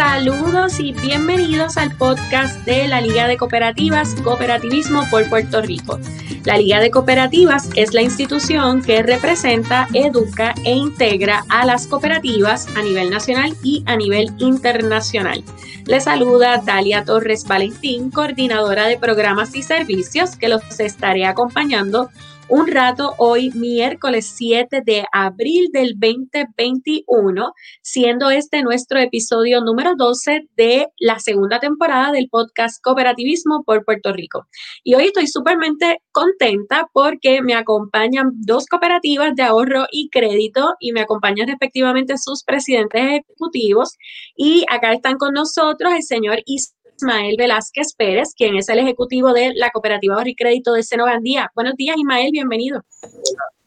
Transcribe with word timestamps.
Saludos 0.00 0.80
y 0.80 0.92
bienvenidos 0.92 1.76
al 1.76 1.94
podcast 1.94 2.64
de 2.64 2.88
la 2.88 3.02
Liga 3.02 3.28
de 3.28 3.36
Cooperativas 3.36 4.14
Cooperativismo 4.24 5.04
por 5.10 5.28
Puerto 5.28 5.60
Rico. 5.60 6.00
La 6.46 6.56
Liga 6.56 6.80
de 6.80 6.90
Cooperativas 6.90 7.68
es 7.76 7.92
la 7.92 8.00
institución 8.00 8.80
que 8.80 9.02
representa, 9.02 9.88
educa 9.92 10.54
e 10.64 10.72
integra 10.72 11.44
a 11.50 11.66
las 11.66 11.86
cooperativas 11.86 12.74
a 12.78 12.82
nivel 12.82 13.10
nacional 13.10 13.54
y 13.62 13.84
a 13.84 13.94
nivel 13.96 14.32
internacional. 14.38 15.44
Les 15.84 16.04
saluda 16.04 16.62
Dalia 16.64 17.04
Torres 17.04 17.44
Valentín, 17.44 18.10
coordinadora 18.10 18.86
de 18.86 18.96
programas 18.96 19.54
y 19.54 19.62
servicios, 19.62 20.34
que 20.34 20.48
los 20.48 20.80
estaré 20.80 21.26
acompañando 21.26 22.08
un 22.50 22.66
rato 22.66 23.14
hoy, 23.18 23.50
miércoles 23.52 24.32
7 24.36 24.82
de 24.84 25.04
abril 25.12 25.68
del 25.72 25.94
2021, 26.00 27.52
siendo 27.80 28.28
este 28.30 28.62
nuestro 28.62 28.98
episodio 28.98 29.60
número 29.60 29.94
12 29.96 30.48
de 30.56 30.88
la 30.98 31.20
segunda 31.20 31.60
temporada 31.60 32.10
del 32.10 32.28
podcast 32.28 32.82
Cooperativismo 32.82 33.62
por 33.64 33.84
Puerto 33.84 34.12
Rico. 34.12 34.48
Y 34.82 34.94
hoy 34.94 35.04
estoy 35.04 35.28
súpermente 35.28 36.02
contenta 36.10 36.88
porque 36.92 37.40
me 37.40 37.54
acompañan 37.54 38.32
dos 38.34 38.66
cooperativas 38.66 39.36
de 39.36 39.44
ahorro 39.44 39.86
y 39.92 40.10
crédito 40.10 40.74
y 40.80 40.92
me 40.92 41.02
acompañan 41.02 41.46
respectivamente 41.46 42.18
sus 42.18 42.42
presidentes 42.42 43.00
ejecutivos. 43.00 43.96
Y 44.36 44.64
acá 44.68 44.92
están 44.92 45.18
con 45.18 45.34
nosotros 45.34 45.92
el 45.94 46.02
señor 46.02 46.40
Ismael 46.46 46.79
Ismael 47.00 47.36
Velázquez 47.38 47.94
Pérez, 47.96 48.34
quien 48.36 48.56
es 48.56 48.68
el 48.68 48.78
ejecutivo 48.78 49.32
de 49.32 49.54
la 49.54 49.70
Cooperativa 49.70 50.14
Ahorro 50.14 50.28
y 50.28 50.34
Crédito 50.34 50.74
de 50.74 50.82
Senogandía. 50.82 51.50
Buenos 51.54 51.74
días, 51.76 51.96
Ismael, 51.96 52.30
bienvenido. 52.30 52.84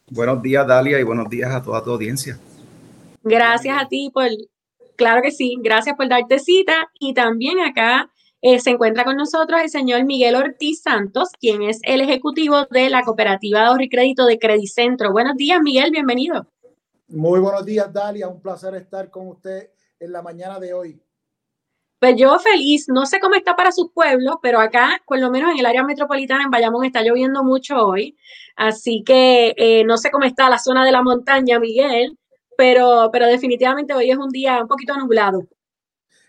Buenos 0.08 0.40
días, 0.40 0.64
Dalia, 0.64 1.00
y 1.00 1.02
buenos 1.02 1.28
días 1.28 1.52
a 1.52 1.60
toda 1.60 1.82
tu 1.82 1.90
audiencia. 1.90 2.38
Gracias 3.24 3.76
a 3.76 3.88
ti 3.88 4.10
por, 4.14 4.28
claro 4.94 5.20
que 5.20 5.32
sí, 5.32 5.56
gracias 5.60 5.96
por 5.96 6.08
darte 6.08 6.38
cita. 6.38 6.88
Y 7.00 7.12
también 7.12 7.58
acá 7.58 8.08
eh, 8.40 8.60
se 8.60 8.70
encuentra 8.70 9.02
con 9.02 9.16
nosotros 9.16 9.60
el 9.60 9.68
señor 9.68 10.04
Miguel 10.04 10.36
Ortiz 10.36 10.82
Santos, 10.82 11.30
quien 11.40 11.62
es 11.62 11.80
el 11.82 12.02
ejecutivo 12.02 12.66
de 12.70 12.88
la 12.88 13.02
Cooperativa 13.02 13.60
de 13.60 13.66
Ahorro 13.66 13.82
y 13.82 13.88
Crédito 13.88 14.26
de 14.26 14.38
Credicentro. 14.38 15.10
Buenos 15.10 15.36
días, 15.36 15.60
Miguel, 15.60 15.90
bienvenido. 15.90 16.46
Muy 17.08 17.40
buenos 17.40 17.64
días, 17.64 17.92
Dalia. 17.92 18.28
Un 18.28 18.40
placer 18.40 18.76
estar 18.76 19.10
con 19.10 19.26
usted 19.26 19.70
en 19.98 20.12
la 20.12 20.22
mañana 20.22 20.60
de 20.60 20.72
hoy. 20.72 21.00
Pues 22.04 22.16
yo 22.18 22.38
feliz, 22.38 22.86
no 22.88 23.06
sé 23.06 23.18
cómo 23.18 23.34
está 23.34 23.56
para 23.56 23.72
sus 23.72 23.90
pueblos, 23.90 24.36
pero 24.42 24.60
acá, 24.60 25.00
por 25.06 25.18
lo 25.18 25.30
menos 25.30 25.52
en 25.52 25.60
el 25.60 25.64
área 25.64 25.82
metropolitana, 25.82 26.44
en 26.44 26.50
Bayamón, 26.50 26.84
está 26.84 27.00
lloviendo 27.00 27.42
mucho 27.42 27.76
hoy. 27.76 28.14
Así 28.56 29.02
que 29.02 29.54
eh, 29.56 29.84
no 29.84 29.96
sé 29.96 30.10
cómo 30.10 30.26
está 30.26 30.50
la 30.50 30.58
zona 30.58 30.84
de 30.84 30.92
la 30.92 31.02
montaña, 31.02 31.58
Miguel, 31.58 32.18
pero, 32.58 33.08
pero 33.10 33.26
definitivamente 33.26 33.94
hoy 33.94 34.10
es 34.10 34.18
un 34.18 34.28
día 34.28 34.60
un 34.60 34.68
poquito 34.68 34.94
nublado. 34.98 35.48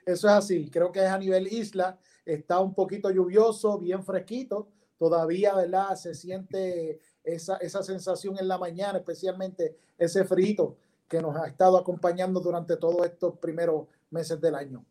Eso 0.06 0.30
es 0.30 0.34
así, 0.34 0.70
creo 0.70 0.94
que 0.94 1.04
es 1.04 1.10
a 1.10 1.18
nivel 1.18 1.48
isla, 1.48 2.00
está 2.24 2.62
un 2.62 2.74
poquito 2.74 3.12
lluvioso, 3.12 3.78
bien 3.78 4.02
fresquito, 4.02 4.70
todavía, 4.98 5.56
¿verdad? 5.56 5.94
Se 5.98 6.16
siente 6.16 7.02
esa, 7.22 7.58
esa 7.58 7.84
sensación 7.84 8.38
en 8.40 8.48
la 8.48 8.58
mañana, 8.58 9.00
especialmente 9.00 9.76
ese 9.98 10.24
frito 10.24 10.78
que 11.10 11.22
nos 11.22 11.36
ha 11.36 11.48
estado 11.48 11.78
acompañando 11.78 12.40
durante 12.40 12.78
todos 12.78 13.06
estos 13.06 13.38
primeros 13.40 13.88
meses 14.10 14.40
del 14.40 14.56
año. 14.56 14.86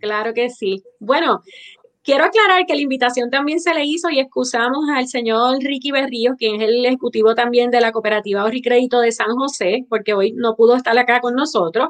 Claro 0.00 0.34
que 0.34 0.50
sí. 0.50 0.82
Bueno, 0.98 1.42
quiero 2.02 2.24
aclarar 2.24 2.66
que 2.66 2.74
la 2.74 2.80
invitación 2.80 3.30
también 3.30 3.60
se 3.60 3.74
le 3.74 3.84
hizo 3.84 4.10
y 4.10 4.18
excusamos 4.18 4.88
al 4.94 5.06
señor 5.08 5.58
Ricky 5.60 5.90
Berríos, 5.90 6.36
quien 6.38 6.60
es 6.60 6.68
el 6.68 6.84
ejecutivo 6.86 7.34
también 7.34 7.70
de 7.70 7.80
la 7.80 7.92
cooperativa 7.92 8.40
Ahorro 8.40 8.58
Crédito 8.62 9.00
de 9.00 9.12
San 9.12 9.34
José, 9.36 9.84
porque 9.88 10.14
hoy 10.14 10.32
no 10.32 10.56
pudo 10.56 10.76
estar 10.76 10.96
acá 10.98 11.20
con 11.20 11.34
nosotros. 11.34 11.88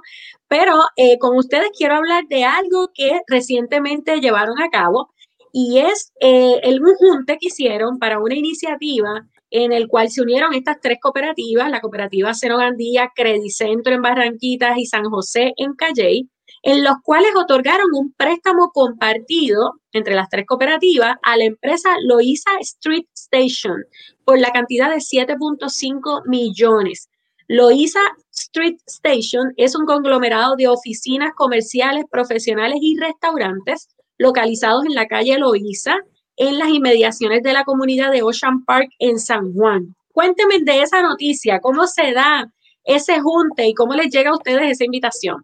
Pero 0.48 0.80
eh, 0.97 1.19
con 1.19 1.36
ustedes 1.36 1.70
quiero 1.77 1.94
hablar 1.94 2.25
de 2.28 2.44
algo 2.44 2.91
que 2.94 3.20
recientemente 3.28 4.20
llevaron 4.20 4.61
a 4.61 4.70
cabo 4.70 5.11
y 5.52 5.78
es 5.78 6.13
eh, 6.20 6.61
el 6.63 6.80
junte 6.80 7.39
que 7.39 7.48
hicieron 7.48 7.98
para 7.98 8.20
una 8.20 8.34
iniciativa 8.34 9.27
en 9.51 9.73
el 9.73 9.89
cual 9.89 10.11
se 10.11 10.23
unieron 10.23 10.55
estas 10.55 10.80
tres 10.80 10.98
cooperativas, 11.01 11.70
la 11.70 11.80
cooperativa 11.80 12.33
Cero 12.34 12.57
Gandía, 12.58 13.11
Credicentro 13.14 13.92
en 13.92 14.02
Barranquitas 14.02 14.79
y 14.79 14.86
San 14.86 15.05
José 15.05 15.52
en 15.57 15.74
Calley, 15.74 16.29
en 16.62 16.84
los 16.84 16.94
cuales 17.02 17.30
otorgaron 17.36 17.86
un 17.94 18.12
préstamo 18.12 18.70
compartido 18.72 19.80
entre 19.92 20.14
las 20.14 20.28
tres 20.28 20.46
cooperativas 20.46 21.16
a 21.22 21.36
la 21.36 21.44
empresa 21.44 21.90
Loiza 22.04 22.50
Street 22.60 23.06
Station 23.14 23.84
por 24.24 24.38
la 24.38 24.50
cantidad 24.50 24.90
de 24.90 24.96
7.5 24.96 26.22
millones. 26.26 27.08
Loiza 27.48 28.00
Street 28.30 28.76
Station 28.86 29.52
es 29.56 29.74
un 29.74 29.86
conglomerado 29.86 30.54
de 30.56 30.68
oficinas 30.68 31.32
comerciales, 31.34 32.04
profesionales 32.10 32.78
y 32.80 32.98
restaurantes 32.98 33.88
localizados 34.18 34.84
en 34.84 34.94
la 34.94 35.06
calle 35.06 35.38
Loiza, 35.38 35.96
en 36.36 36.58
las 36.58 36.68
inmediaciones 36.68 37.42
de 37.42 37.52
la 37.52 37.64
comunidad 37.64 38.12
de 38.12 38.22
Ocean 38.22 38.64
Park 38.64 38.90
en 38.98 39.18
San 39.18 39.52
Juan. 39.54 39.96
Cuéntenme 40.12 40.58
de 40.60 40.82
esa 40.82 41.02
noticia, 41.02 41.60
cómo 41.60 41.86
se 41.86 42.12
da 42.12 42.52
ese 42.84 43.20
junte 43.20 43.66
y 43.66 43.74
cómo 43.74 43.94
les 43.94 44.12
llega 44.12 44.30
a 44.30 44.34
ustedes 44.34 44.72
esa 44.72 44.84
invitación. 44.84 45.42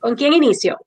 ¿Con 0.00 0.14
quién 0.14 0.32
inicio? 0.32 0.78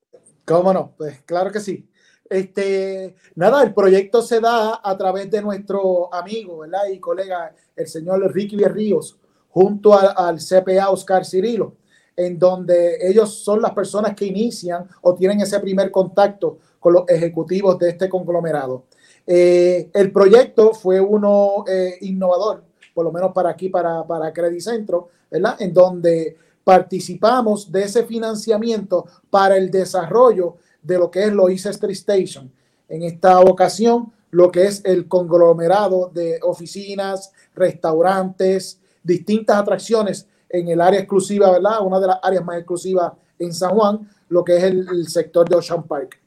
¿Cómo 0.45 0.73
no? 0.73 0.93
Pues 0.97 1.21
claro 1.21 1.51
que 1.51 1.59
sí. 1.59 1.87
Este, 2.29 3.15
nada, 3.35 3.61
el 3.61 3.73
proyecto 3.73 4.21
se 4.21 4.39
da 4.39 4.79
a 4.81 4.97
través 4.97 5.29
de 5.29 5.41
nuestro 5.41 6.13
amigo 6.13 6.59
¿verdad? 6.59 6.87
y 6.91 6.97
colega, 6.97 7.53
el 7.75 7.87
señor 7.87 8.33
Ricky 8.33 8.55
Berríos, 8.55 9.17
junto 9.49 9.93
al 9.93 10.37
CPA 10.37 10.89
Oscar 10.91 11.25
Cirilo, 11.25 11.75
en 12.15 12.39
donde 12.39 13.05
ellos 13.05 13.43
son 13.43 13.61
las 13.61 13.71
personas 13.71 14.15
que 14.15 14.25
inician 14.25 14.87
o 15.01 15.13
tienen 15.13 15.41
ese 15.41 15.59
primer 15.59 15.91
contacto 15.91 16.59
con 16.79 16.93
los 16.93 17.09
ejecutivos 17.09 17.77
de 17.77 17.89
este 17.89 18.07
conglomerado. 18.07 18.85
Eh, 19.27 19.89
el 19.93 20.11
proyecto 20.11 20.73
fue 20.73 21.01
uno 21.01 21.65
eh, 21.67 21.97
innovador, 22.01 22.63
por 22.93 23.03
lo 23.03 23.11
menos 23.11 23.33
para 23.33 23.49
aquí, 23.49 23.67
para, 23.67 24.07
para 24.07 24.31
Credit 24.31 24.61
Centro, 24.61 25.09
¿verdad? 25.29 25.61
En 25.61 25.73
donde 25.73 26.37
participamos 26.63 27.71
de 27.71 27.83
ese 27.83 28.03
financiamiento 28.05 29.05
para 29.29 29.57
el 29.57 29.71
desarrollo 29.71 30.57
de 30.81 30.97
lo 30.97 31.09
que 31.09 31.23
es 31.23 31.65
Street 31.65 31.91
Station. 31.91 32.51
En 32.87 33.03
esta 33.03 33.39
ocasión, 33.39 34.11
lo 34.31 34.51
que 34.51 34.63
es 34.63 34.83
el 34.85 35.07
conglomerado 35.07 36.09
de 36.13 36.39
oficinas, 36.41 37.31
restaurantes, 37.53 38.79
distintas 39.03 39.57
atracciones 39.57 40.27
en 40.49 40.67
el 40.67 40.81
área 40.81 40.99
exclusiva, 40.99 41.51
¿verdad? 41.51 41.85
Una 41.85 41.99
de 41.99 42.07
las 42.07 42.19
áreas 42.21 42.43
más 42.43 42.57
exclusivas 42.57 43.13
en 43.39 43.53
San 43.53 43.71
Juan, 43.71 44.09
lo 44.29 44.43
que 44.43 44.57
es 44.57 44.63
el, 44.63 45.07
sector 45.07 45.47
de 45.47 45.55
Ocean 45.55 45.83
Park. 45.83 46.19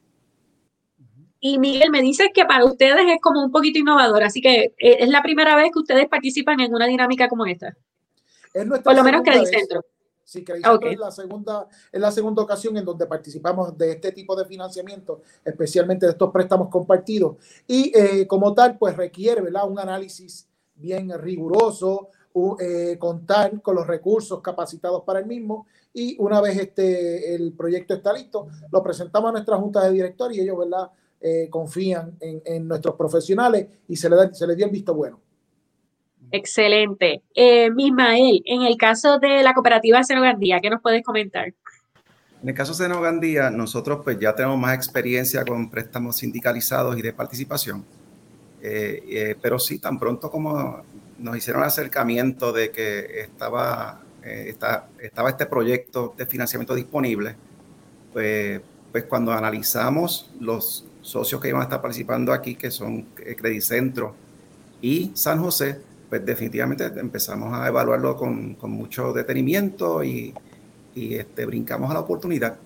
Y 1.40 1.58
Miguel, 1.58 1.90
me 1.90 2.00
dice 2.00 2.30
que 2.32 2.46
para 2.46 2.64
ustedes 2.64 3.04
es 3.06 3.20
como 3.20 3.44
un 3.44 3.52
poquito 3.52 3.78
innovador, 3.78 4.22
así 4.22 4.40
que 4.40 4.74
eh, 4.78 4.96
es 5.00 5.08
la 5.10 5.22
primera 5.22 5.54
vez 5.56 5.70
que 5.72 5.78
ustedes 5.78 6.08
participan 6.08 6.60
en 6.60 6.74
una 6.74 6.86
dinámica 6.86 7.28
como 7.28 7.44
esta. 7.44 7.76
Es 8.54 8.66
Por 8.66 8.94
lo 8.94 9.04
menos 9.04 9.22
que 9.22 9.30
hay 9.30 9.46
centro. 9.46 9.84
Sí, 10.24 10.42
que 10.42 10.54
es, 10.54 10.98
la 10.98 11.10
segunda, 11.10 11.68
es 11.92 12.00
la 12.00 12.10
segunda 12.10 12.42
ocasión 12.42 12.76
en 12.78 12.84
donde 12.84 13.06
participamos 13.06 13.76
de 13.76 13.92
este 13.92 14.10
tipo 14.10 14.34
de 14.34 14.46
financiamiento, 14.46 15.20
especialmente 15.44 16.06
de 16.06 16.12
estos 16.12 16.30
préstamos 16.32 16.68
compartidos. 16.70 17.36
Y 17.66 17.92
eh, 17.94 18.26
como 18.26 18.54
tal, 18.54 18.78
pues 18.78 18.96
requiere 18.96 19.42
¿verdad? 19.42 19.68
un 19.68 19.78
análisis 19.78 20.48
bien 20.74 21.10
riguroso, 21.20 22.08
eh, 22.58 22.96
contar 22.98 23.62
con 23.62 23.76
los 23.76 23.86
recursos 23.86 24.40
capacitados 24.40 25.02
para 25.04 25.20
el 25.20 25.26
mismo. 25.26 25.66
Y 25.92 26.16
una 26.18 26.40
vez 26.40 26.58
este, 26.58 27.34
el 27.34 27.52
proyecto 27.52 27.94
está 27.94 28.12
listo, 28.12 28.48
lo 28.72 28.82
presentamos 28.82 29.28
a 29.28 29.32
nuestra 29.32 29.56
junta 29.56 29.84
de 29.84 29.92
directores 29.92 30.36
y 30.36 30.40
ellos 30.40 30.58
¿verdad? 30.58 30.90
Eh, 31.20 31.48
confían 31.48 32.16
en, 32.18 32.42
en, 32.44 32.66
nuestros 32.66 32.96
profesionales 32.96 33.68
y 33.88 33.96
se 33.96 34.10
le, 34.10 34.16
da, 34.16 34.34
se 34.34 34.46
le 34.46 34.56
dio 34.56 34.66
el 34.66 34.72
visto 34.72 34.94
bueno. 34.94 35.20
Excelente. 36.34 37.22
Eh, 37.32 37.70
en 37.76 38.62
el 38.62 38.76
caso 38.76 39.20
de 39.20 39.44
la 39.44 39.54
cooperativa 39.54 40.02
Senogandía, 40.02 40.58
¿qué 40.60 40.68
nos 40.68 40.82
puedes 40.82 41.04
comentar? 41.04 41.54
En 42.42 42.48
el 42.48 42.56
caso 42.56 42.72
de 42.72 42.78
Senogandía, 42.78 43.50
nosotros 43.50 44.00
pues 44.02 44.18
ya 44.18 44.34
tenemos 44.34 44.58
más 44.58 44.74
experiencia 44.74 45.44
con 45.44 45.70
préstamos 45.70 46.16
sindicalizados 46.16 46.98
y 46.98 47.02
de 47.02 47.12
participación. 47.12 47.84
Eh, 48.60 49.04
eh, 49.08 49.36
pero 49.40 49.60
sí, 49.60 49.78
tan 49.78 49.96
pronto 49.96 50.28
como 50.28 50.82
nos 51.20 51.36
hicieron 51.36 51.62
el 51.62 51.68
acercamiento 51.68 52.52
de 52.52 52.72
que 52.72 53.20
estaba, 53.20 54.00
estaba 55.00 55.30
este 55.30 55.46
proyecto 55.46 56.14
de 56.18 56.26
financiamiento 56.26 56.74
disponible, 56.74 57.36
pues, 58.12 58.60
pues 58.90 59.04
cuando 59.04 59.32
analizamos 59.32 60.32
los 60.40 60.84
socios 61.00 61.40
que 61.40 61.50
iban 61.50 61.60
a 61.60 61.64
estar 61.64 61.80
participando 61.80 62.32
aquí, 62.32 62.56
que 62.56 62.72
son 62.72 63.02
Credicentro 63.14 64.16
y 64.82 65.12
San 65.14 65.40
José, 65.40 65.93
pues 66.08 66.24
definitivamente 66.24 66.84
empezamos 66.96 67.52
a 67.52 67.66
evaluarlo 67.68 68.16
con, 68.16 68.56
mucho 68.62 69.12
detenimiento 69.12 70.02
y, 70.04 70.34
este, 70.94 71.44
brincamos 71.46 71.90
a 71.90 71.94
la 71.94 72.00
oportunidad, 72.00 72.56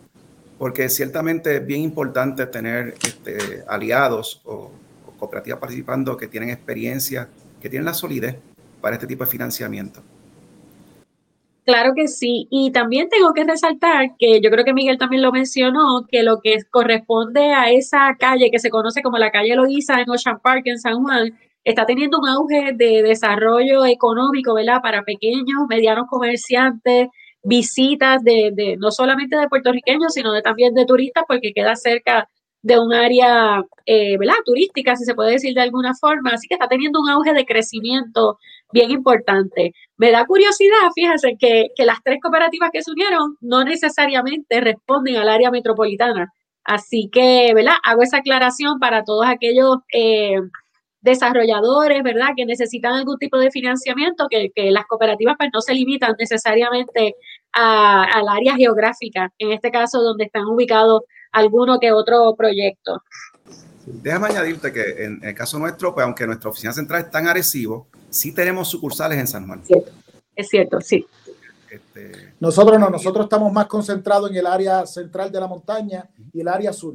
porque 0.58 0.88
ciertamente 0.88 1.56
es 1.56 1.67
bien 1.67 1.81
importante 1.81 2.46
tener 2.46 2.94
este, 3.02 3.64
aliados 3.67 4.43
o, 4.44 4.70
cooperativas 5.19 5.58
participando 5.58 6.17
que 6.17 6.29
tienen 6.29 6.50
experiencia, 6.50 7.29
que 7.61 7.69
tienen 7.69 7.87
la 7.87 7.94
solidez 7.94 8.37
para 8.81 8.94
este 8.94 9.06
tipo 9.06 9.25
de 9.25 9.31
financiamiento. 9.31 10.00
Claro 11.64 11.93
que 11.94 12.08
sí. 12.08 12.46
Y 12.50 12.70
también 12.70 13.11
tengo 13.11 13.35
que 13.35 13.44
resaltar 13.44 14.17
que 14.19 14.40
yo 14.40 14.50
creo 14.50 14.64
que 14.64 14.73
Miguel 14.73 14.96
también 14.96 15.20
lo 15.20 15.32
mencionó, 15.32 16.06
que 16.08 16.23
lo 16.23 16.40
que 16.40 16.56
corresponde 16.70 17.52
a 17.52 17.70
esa 17.70 18.17
calle 18.19 18.50
que 18.50 18.58
se 18.58 18.70
conoce 18.70 19.02
como 19.02 19.19
la 19.19 19.31
calle 19.31 19.55
Loiza 19.55 20.00
en 20.00 20.08
Ocean 20.08 20.38
Park, 20.40 20.62
en 20.64 20.79
San 20.79 21.02
Juan, 21.02 21.38
está 21.70 21.84
teniendo 21.86 22.18
un 22.18 22.28
auge 22.28 22.72
de 22.74 23.02
desarrollo 23.02 23.84
económico, 23.84 24.54
¿verdad? 24.54 24.80
Para 24.82 25.02
pequeños, 25.02 25.66
medianos 25.68 26.06
comerciantes, 26.08 27.08
visitas 27.42 28.22
de, 28.24 28.50
de 28.54 28.76
no 28.78 28.90
solamente 28.90 29.36
de 29.36 29.48
puertorriqueños, 29.48 30.14
sino 30.14 30.40
también 30.42 30.74
de 30.74 30.86
turistas, 30.86 31.24
porque 31.28 31.52
queda 31.52 31.76
cerca 31.76 32.28
de 32.62 32.78
un 32.78 32.92
área, 32.92 33.62
eh, 33.86 34.16
¿verdad? 34.18 34.34
Turística, 34.44 34.96
si 34.96 35.04
se 35.04 35.14
puede 35.14 35.32
decir 35.32 35.54
de 35.54 35.60
alguna 35.60 35.94
forma. 35.94 36.30
Así 36.30 36.48
que 36.48 36.54
está 36.54 36.68
teniendo 36.68 37.00
un 37.00 37.10
auge 37.10 37.32
de 37.34 37.44
crecimiento 37.44 38.38
bien 38.72 38.90
importante. 38.90 39.72
Me 39.96 40.10
da 40.10 40.24
curiosidad, 40.26 40.90
fíjense, 40.94 41.36
que, 41.38 41.68
que 41.76 41.84
las 41.84 42.02
tres 42.02 42.18
cooperativas 42.20 42.70
que 42.72 42.82
se 42.82 42.90
unieron 42.90 43.36
no 43.40 43.64
necesariamente 43.64 44.60
responden 44.60 45.16
al 45.16 45.28
área 45.28 45.50
metropolitana. 45.50 46.32
Así 46.64 47.08
que, 47.10 47.52
¿verdad? 47.54 47.74
Hago 47.84 48.02
esa 48.02 48.18
aclaración 48.18 48.78
para 48.78 49.04
todos 49.04 49.26
aquellos 49.26 49.78
eh, 49.92 50.36
desarrolladores, 51.00 52.02
¿verdad? 52.02 52.30
Que 52.36 52.44
necesitan 52.44 52.94
algún 52.94 53.18
tipo 53.18 53.38
de 53.38 53.50
financiamiento, 53.50 54.26
que, 54.28 54.50
que 54.54 54.70
las 54.70 54.86
cooperativas 54.86 55.36
pues, 55.38 55.50
no 55.52 55.60
se 55.60 55.74
limitan 55.74 56.14
necesariamente 56.18 57.14
al 57.52 58.28
área 58.28 58.54
geográfica, 58.56 59.32
en 59.38 59.52
este 59.52 59.70
caso 59.70 60.02
donde 60.02 60.24
están 60.24 60.44
ubicados 60.46 61.02
alguno 61.32 61.78
que 61.78 61.92
otro 61.92 62.34
proyecto. 62.36 63.02
Déjame 63.86 64.28
añadirte 64.28 64.72
que 64.72 65.04
en 65.04 65.20
el 65.22 65.34
caso 65.34 65.58
nuestro, 65.58 65.94
pues 65.94 66.04
aunque 66.04 66.26
nuestra 66.26 66.50
oficina 66.50 66.72
central 66.72 67.02
está 67.02 67.20
en 67.20 67.28
Arecibo, 67.28 67.88
sí 68.10 68.34
tenemos 68.34 68.68
sucursales 68.68 69.18
en 69.18 69.26
San 69.26 69.46
Juan. 69.46 69.62
Es 70.36 70.48
cierto, 70.48 70.80
sí. 70.80 71.06
Este, 71.70 72.34
nosotros 72.40 72.78
no, 72.78 72.88
nosotros 72.90 73.24
estamos 73.24 73.52
más 73.52 73.66
concentrados 73.66 74.30
en 74.30 74.36
el 74.36 74.46
área 74.46 74.86
central 74.86 75.32
de 75.32 75.40
la 75.40 75.46
montaña 75.46 76.08
y 76.32 76.40
el 76.40 76.48
área 76.48 76.72
sur. 76.72 76.94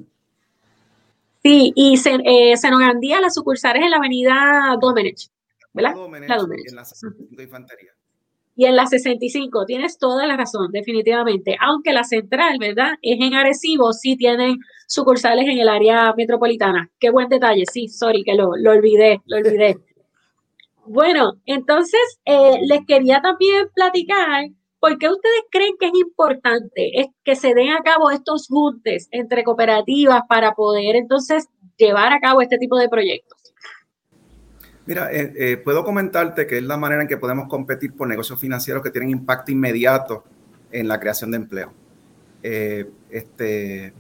Sí, 1.44 1.74
y 1.76 2.00
eh, 2.26 2.56
Senogandía, 2.56 3.20
las 3.20 3.34
sucursales 3.34 3.84
en 3.84 3.92
la 3.92 3.98
avenida 3.98 4.78
Domenech, 4.80 5.30
¿verdad? 5.74 5.92
la 5.94 6.38
Domenech. 6.38 6.70
En 6.70 6.76
la 6.76 6.84
de 7.32 7.44
Infantería. 7.44 7.92
Y 8.56 8.66
en 8.66 8.76
la 8.76 8.86
65, 8.86 9.66
tienes 9.66 9.98
toda 9.98 10.28
la 10.28 10.38
razón, 10.38 10.72
definitivamente. 10.72 11.58
Aunque 11.60 11.92
la 11.92 12.04
central, 12.04 12.60
¿verdad? 12.60 12.92
Es 13.02 13.20
en 13.20 13.34
Arecibo, 13.34 13.92
sí 13.94 14.16
tienen 14.16 14.60
sucursales 14.88 15.48
en 15.48 15.58
el 15.58 15.68
área 15.68 16.14
metropolitana. 16.16 16.90
Qué 17.00 17.10
buen 17.10 17.30
detalle, 17.30 17.64
sí, 17.66 17.88
sorry 17.90 18.24
que 18.24 18.36
lo, 18.36 18.56
lo 18.56 18.72
olvidé, 18.72 19.22
lo 19.26 19.38
olvidé. 19.38 19.78
Bueno, 20.86 21.36
entonces 21.46 22.20
eh, 22.26 22.60
les 22.64 22.86
quería 22.86 23.22
también 23.22 23.68
platicar 23.74 24.50
por 24.84 24.98
qué 24.98 25.08
ustedes 25.08 25.44
creen 25.50 25.76
que 25.80 25.86
es 25.86 25.94
importante 25.96 27.14
que 27.24 27.36
se 27.38 27.54
den 27.54 27.70
a 27.70 27.82
cabo 27.84 28.12
estos 28.12 28.48
juntes 28.50 29.08
entre 29.12 29.46
cooperativas 29.46 30.24
para 30.28 30.56
poder 30.56 30.98
entonces 30.98 31.48
llevar 31.78 32.12
a 32.12 32.20
cabo 32.20 32.42
este 32.42 32.58
tipo 32.58 32.78
de 32.78 32.90
proyectos. 32.90 33.54
Mira, 34.86 35.10
eh, 35.10 35.32
eh, 35.38 35.56
puedo 35.56 35.86
comentarte 35.86 36.46
que 36.46 36.58
es 36.58 36.64
la 36.64 36.76
manera 36.76 37.02
en 37.02 37.08
que 37.08 37.16
podemos 37.16 37.48
competir 37.48 37.94
por 37.94 38.10
negocios 38.10 38.38
financieros 38.42 38.84
que 38.84 38.92
tienen 38.92 39.12
impacto 39.12 39.54
inmediato 39.54 40.26
en 40.70 40.90
la 40.90 41.00
creación 41.00 41.32
de 41.32 41.38
empleo. 41.38 41.72
Eh, 42.44 42.86
este, 43.10 43.94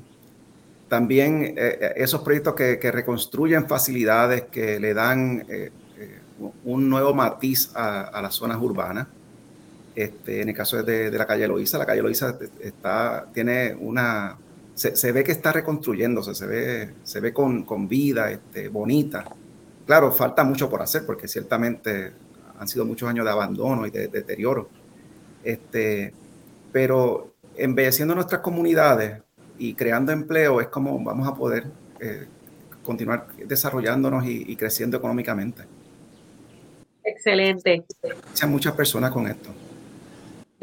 también 0.89 1.55
esos 1.95 2.23
proyectos 2.23 2.55
que, 2.55 2.91
reconstruyen 2.91 3.69
facilidades, 3.69 4.41
que 4.51 4.81
le 4.81 4.93
dan 4.93 5.47
un 6.65 6.89
nuevo 6.89 7.13
matiz 7.13 7.71
a, 7.73 8.21
las 8.21 8.35
zonas 8.35 8.57
urbanas. 8.61 9.07
Este, 9.95 10.41
en 10.41 10.49
el 10.49 10.55
caso 10.55 10.81
de, 10.81 11.11
la 11.11 11.27
calle 11.27 11.47
Loíza, 11.47 11.77
la 11.77 11.85
calle 11.85 12.01
Loíza 12.01 12.37
está, 12.59 13.27
tiene 13.33 13.75
una, 13.79 14.37
se, 14.73 15.11
ve 15.11 15.23
que 15.23 15.31
está 15.31 15.51
reconstruyéndose, 15.51 16.33
se 16.33 16.47
ve, 16.47 16.93
se 17.03 17.19
ve 17.19 17.31
con, 17.31 17.63
con 17.63 17.87
vida, 17.87 18.31
este, 18.31 18.69
bonita. 18.69 19.25
Claro, 19.85 20.11
falta 20.11 20.43
mucho 20.43 20.69
por 20.69 20.81
hacer 20.81 21.05
porque 21.05 21.27
ciertamente 21.27 22.11
han 22.57 22.67
sido 22.67 22.85
muchos 22.85 23.07
años 23.07 23.25
de 23.25 23.31
abandono 23.31 23.85
y 23.85 23.91
de, 23.91 24.07
deterioro. 24.07 24.69
Este, 25.43 26.13
pero 26.71 27.33
embelleciendo 27.55 28.15
nuestras 28.15 28.41
comunidades 28.41 29.21
y 29.57 29.75
creando 29.75 30.11
empleo 30.11 30.59
es 30.61 30.67
como 30.67 31.01
vamos 31.03 31.27
a 31.27 31.35
poder 31.35 31.65
eh, 31.99 32.25
continuar 32.83 33.27
desarrollándonos 33.37 34.25
y, 34.25 34.55
creciendo 34.55 34.97
económicamente. 34.97 35.63
Excelente. 37.03 37.85
Muchas 38.47 38.73
personas 38.73 39.11
con 39.11 39.27
esto. 39.27 39.51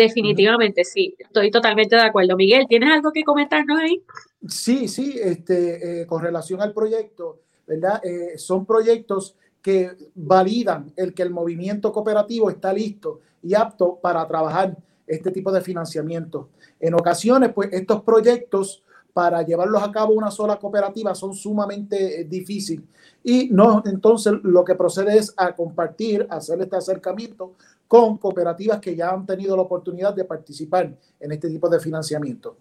Definitivamente, 0.00 0.82
sí, 0.82 1.14
estoy 1.18 1.50
totalmente 1.50 1.94
de 1.94 2.00
acuerdo. 2.00 2.34
Miguel, 2.34 2.64
¿tienes 2.66 2.90
algo 2.90 3.12
que 3.12 3.22
comentarnos 3.22 3.78
ahí? 3.78 4.02
Sí, 4.48 4.88
sí, 4.88 5.20
este, 5.22 6.00
eh, 6.00 6.06
con 6.06 6.22
relación 6.22 6.62
al 6.62 6.72
proyecto, 6.72 7.40
¿verdad? 7.66 8.00
Eh, 8.02 8.38
son 8.38 8.64
proyectos 8.64 9.36
que 9.60 9.90
validan 10.14 10.90
el 10.96 11.12
que 11.12 11.22
el 11.22 11.28
movimiento 11.28 11.92
cooperativo 11.92 12.48
está 12.48 12.72
listo 12.72 13.20
y 13.42 13.52
apto 13.52 13.98
para 14.00 14.26
trabajar 14.26 14.74
este 15.06 15.30
tipo 15.32 15.52
de 15.52 15.60
financiamiento. 15.60 16.48
En 16.80 16.94
ocasiones, 16.94 17.52
pues 17.52 17.68
estos 17.70 18.00
proyectos 18.02 18.82
para 19.12 19.42
llevarlos 19.42 19.82
a 19.82 19.92
cabo 19.92 20.14
una 20.14 20.30
sola 20.30 20.56
cooperativa 20.58 21.14
son 21.14 21.34
sumamente 21.34 22.22
eh, 22.22 22.24
difíciles 22.24 22.86
y 23.22 23.48
no, 23.50 23.82
entonces 23.84 24.32
lo 24.44 24.64
que 24.64 24.76
procede 24.76 25.18
es 25.18 25.34
a 25.36 25.54
compartir, 25.54 26.26
hacer 26.30 26.58
este 26.62 26.76
acercamiento 26.76 27.52
con 27.90 28.18
cooperativas 28.18 28.78
que 28.78 28.94
ya 28.94 29.10
han 29.10 29.26
tenido 29.26 29.56
la 29.56 29.62
oportunidad 29.62 30.14
de 30.14 30.24
participar 30.24 30.96
en 31.18 31.32
este 31.32 31.48
tipo 31.48 31.68
de 31.68 31.80
financiamiento. 31.80 32.56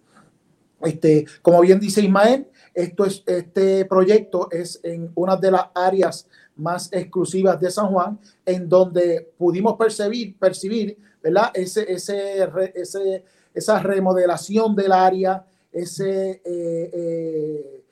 Este, 0.82 1.24
como 1.44 1.62
bien 1.62 1.80
dice 1.80 2.02
Ismael, 2.02 2.48
este 2.74 3.86
proyecto 3.86 4.50
es 4.50 4.80
en 4.82 5.12
una 5.14 5.36
de 5.36 5.52
las 5.52 5.66
áreas 5.76 6.28
más 6.56 6.92
exclusivas 6.92 7.60
de 7.62 7.70
San 7.70 7.90
Juan, 7.90 8.20
en 8.44 8.68
donde 8.68 9.32
pudimos 9.38 9.78
percibir, 9.78 10.36
percibir 10.36 10.98
¿verdad? 11.22 11.52
Ese, 11.54 11.86
ese, 11.94 12.50
ese, 12.74 13.24
esa 13.54 13.80
remodelación 13.84 14.76
del 14.76 14.92
área, 14.92 15.46
ese 15.72 16.42
eh, 16.44 16.90
eh, 16.92 17.84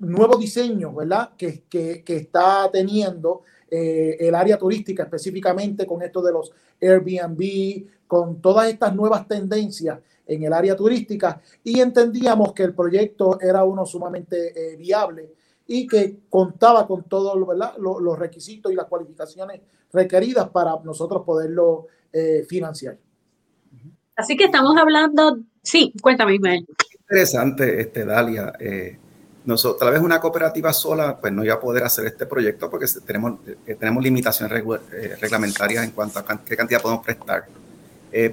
nuevo 0.00 0.36
diseño 0.36 0.92
¿verdad? 0.92 1.30
Que, 1.34 1.62
que 1.70 2.04
está 2.14 2.68
teniendo 2.70 3.40
eh, 3.76 4.16
el 4.20 4.34
área 4.36 4.56
turística, 4.56 5.02
específicamente 5.02 5.84
con 5.84 6.00
esto 6.02 6.22
de 6.22 6.32
los 6.32 6.52
Airbnb, 6.80 7.84
con 8.06 8.40
todas 8.40 8.68
estas 8.68 8.94
nuevas 8.94 9.26
tendencias 9.26 9.98
en 10.26 10.44
el 10.44 10.52
área 10.52 10.76
turística 10.76 11.40
y 11.64 11.80
entendíamos 11.80 12.52
que 12.52 12.62
el 12.62 12.72
proyecto 12.72 13.40
era 13.40 13.64
uno 13.64 13.84
sumamente 13.84 14.52
eh, 14.54 14.76
viable 14.76 15.32
y 15.66 15.88
que 15.88 16.18
contaba 16.28 16.86
con 16.86 17.02
todos 17.04 17.36
los 17.78 18.18
requisitos 18.18 18.70
y 18.70 18.76
las 18.76 18.86
cualificaciones 18.86 19.60
requeridas 19.92 20.48
para 20.50 20.76
nosotros 20.84 21.24
poderlo 21.24 21.86
eh, 22.12 22.44
financiar. 22.48 22.96
Así 24.14 24.36
que 24.36 24.44
estamos 24.44 24.76
hablando, 24.76 25.38
sí, 25.62 25.92
cuéntame, 26.00 26.36
Ismael. 26.36 26.64
Interesante, 27.00 27.80
este, 27.80 28.04
Dalia. 28.04 28.52
Eh, 28.60 28.98
tal 29.78 29.90
vez 29.90 30.00
una 30.00 30.20
cooperativa 30.20 30.72
sola 30.72 31.18
pues 31.20 31.32
no 31.32 31.44
iba 31.44 31.54
a 31.54 31.60
poder 31.60 31.84
hacer 31.84 32.06
este 32.06 32.26
proyecto 32.26 32.70
porque 32.70 32.86
tenemos, 33.04 33.40
tenemos 33.78 34.02
limitaciones 34.02 34.64
reglamentarias 35.20 35.84
en 35.84 35.90
cuanto 35.90 36.18
a 36.18 36.40
qué 36.44 36.56
cantidad 36.56 36.80
podemos 36.80 37.04
prestar. 37.04 37.46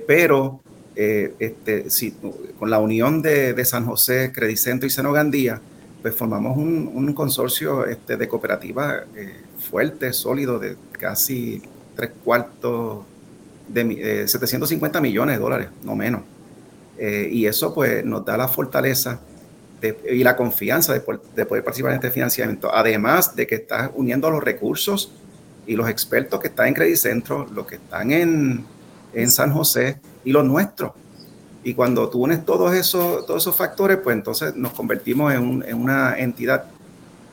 pero 0.07 0.61
eh, 0.95 1.33
este, 1.39 1.89
si, 1.89 2.13
con 2.59 2.69
la 2.69 2.79
unión 2.79 3.21
de, 3.21 3.63
San 3.65 3.85
José, 3.85 4.31
Credicentro 4.33 4.87
y 4.87 4.89
Senogandía, 4.89 5.61
pues 6.01 6.15
formamos 6.15 6.57
un, 6.57 7.13
consorcio 7.13 7.85
este, 7.85 8.17
de 8.17 8.27
cooperativas 8.27 9.03
eh, 9.15 9.41
fuerte, 9.69 10.11
sólido, 10.13 10.59
de 10.59 10.75
casi 10.91 11.61
tres 11.95 12.11
cuartos 12.23 13.05
de 13.67 14.27
750 14.27 14.97
eh, 14.97 15.01
millones 15.01 15.37
de 15.37 15.41
dólares, 15.41 15.67
no 15.83 15.95
menos. 15.95 16.21
y 16.99 17.45
eso 17.45 17.73
pues 17.73 18.05
nos 18.05 18.23
da 18.25 18.37
la 18.37 18.47
fortaleza 18.47 19.19
y 20.09 20.23
la 20.23 20.35
confianza 20.35 20.93
de, 20.93 21.01
de, 21.35 21.45
poder 21.45 21.63
participar 21.63 21.91
en 21.91 21.97
este 21.97 22.11
financiamiento, 22.11 22.73
además 22.73 23.35
de 23.35 23.47
que 23.47 23.55
estás 23.55 23.89
uniendo 23.95 24.29
los 24.29 24.43
recursos 24.43 25.11
y 25.65 25.75
los 25.75 25.89
expertos 25.89 26.39
que 26.39 26.47
están 26.47 26.67
en 26.67 26.73
Credicentro, 26.73 27.47
los 27.53 27.65
que 27.65 27.75
están 27.75 28.11
en, 28.11 28.65
en 29.13 29.31
San 29.31 29.51
José, 29.51 29.99
y 30.23 30.31
los 30.31 30.45
nuestros. 30.45 30.91
Y 31.63 31.73
cuando 31.73 32.09
tú 32.09 32.23
unes 32.23 32.43
todos 32.45 32.73
esos, 32.73 33.25
todos 33.25 33.43
esos 33.43 33.55
factores, 33.55 33.97
pues 33.97 34.15
entonces 34.15 34.55
nos 34.55 34.73
convertimos 34.73 35.33
en, 35.33 35.63
en 35.67 35.75
una 35.75 36.17
entidad 36.17 36.65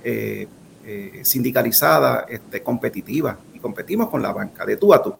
eh, 0.04 0.46
eh, 0.84 1.20
sindicalizada, 1.22 2.26
este, 2.28 2.62
competitiva, 2.62 3.38
y 3.54 3.58
competimos 3.58 4.08
con 4.08 4.22
la 4.22 4.32
banca, 4.32 4.64
de 4.64 4.76
tú 4.76 4.92
a 4.94 5.02
tú. 5.02 5.14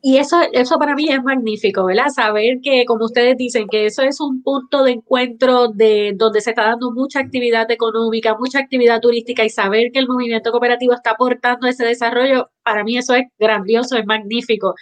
Y 0.00 0.18
eso, 0.18 0.40
eso 0.52 0.78
para 0.78 0.94
mí 0.94 1.08
es 1.08 1.22
magnífico, 1.22 1.84
¿verdad? 1.84 2.08
Saber 2.08 2.58
que, 2.62 2.84
como 2.84 3.06
ustedes 3.06 3.36
dicen, 3.36 3.66
que 3.68 3.86
eso 3.86 4.02
es 4.02 4.20
un 4.20 4.42
punto 4.42 4.84
de 4.84 4.92
encuentro 4.92 5.68
de 5.68 6.12
donde 6.16 6.40
se 6.40 6.50
está 6.50 6.62
dando 6.64 6.92
mucha 6.92 7.20
actividad 7.20 7.70
económica, 7.70 8.36
mucha 8.38 8.60
actividad 8.60 9.00
turística 9.00 9.44
y 9.44 9.50
saber 9.50 9.90
que 9.92 9.98
el 9.98 10.06
movimiento 10.08 10.52
cooperativo 10.52 10.94
está 10.94 11.10
aportando 11.12 11.66
ese 11.66 11.84
desarrollo, 11.84 12.50
para 12.62 12.84
mí 12.84 12.96
eso 12.96 13.14
es 13.14 13.24
grandioso, 13.38 13.96
es 13.96 14.06
magnífico. 14.06 14.74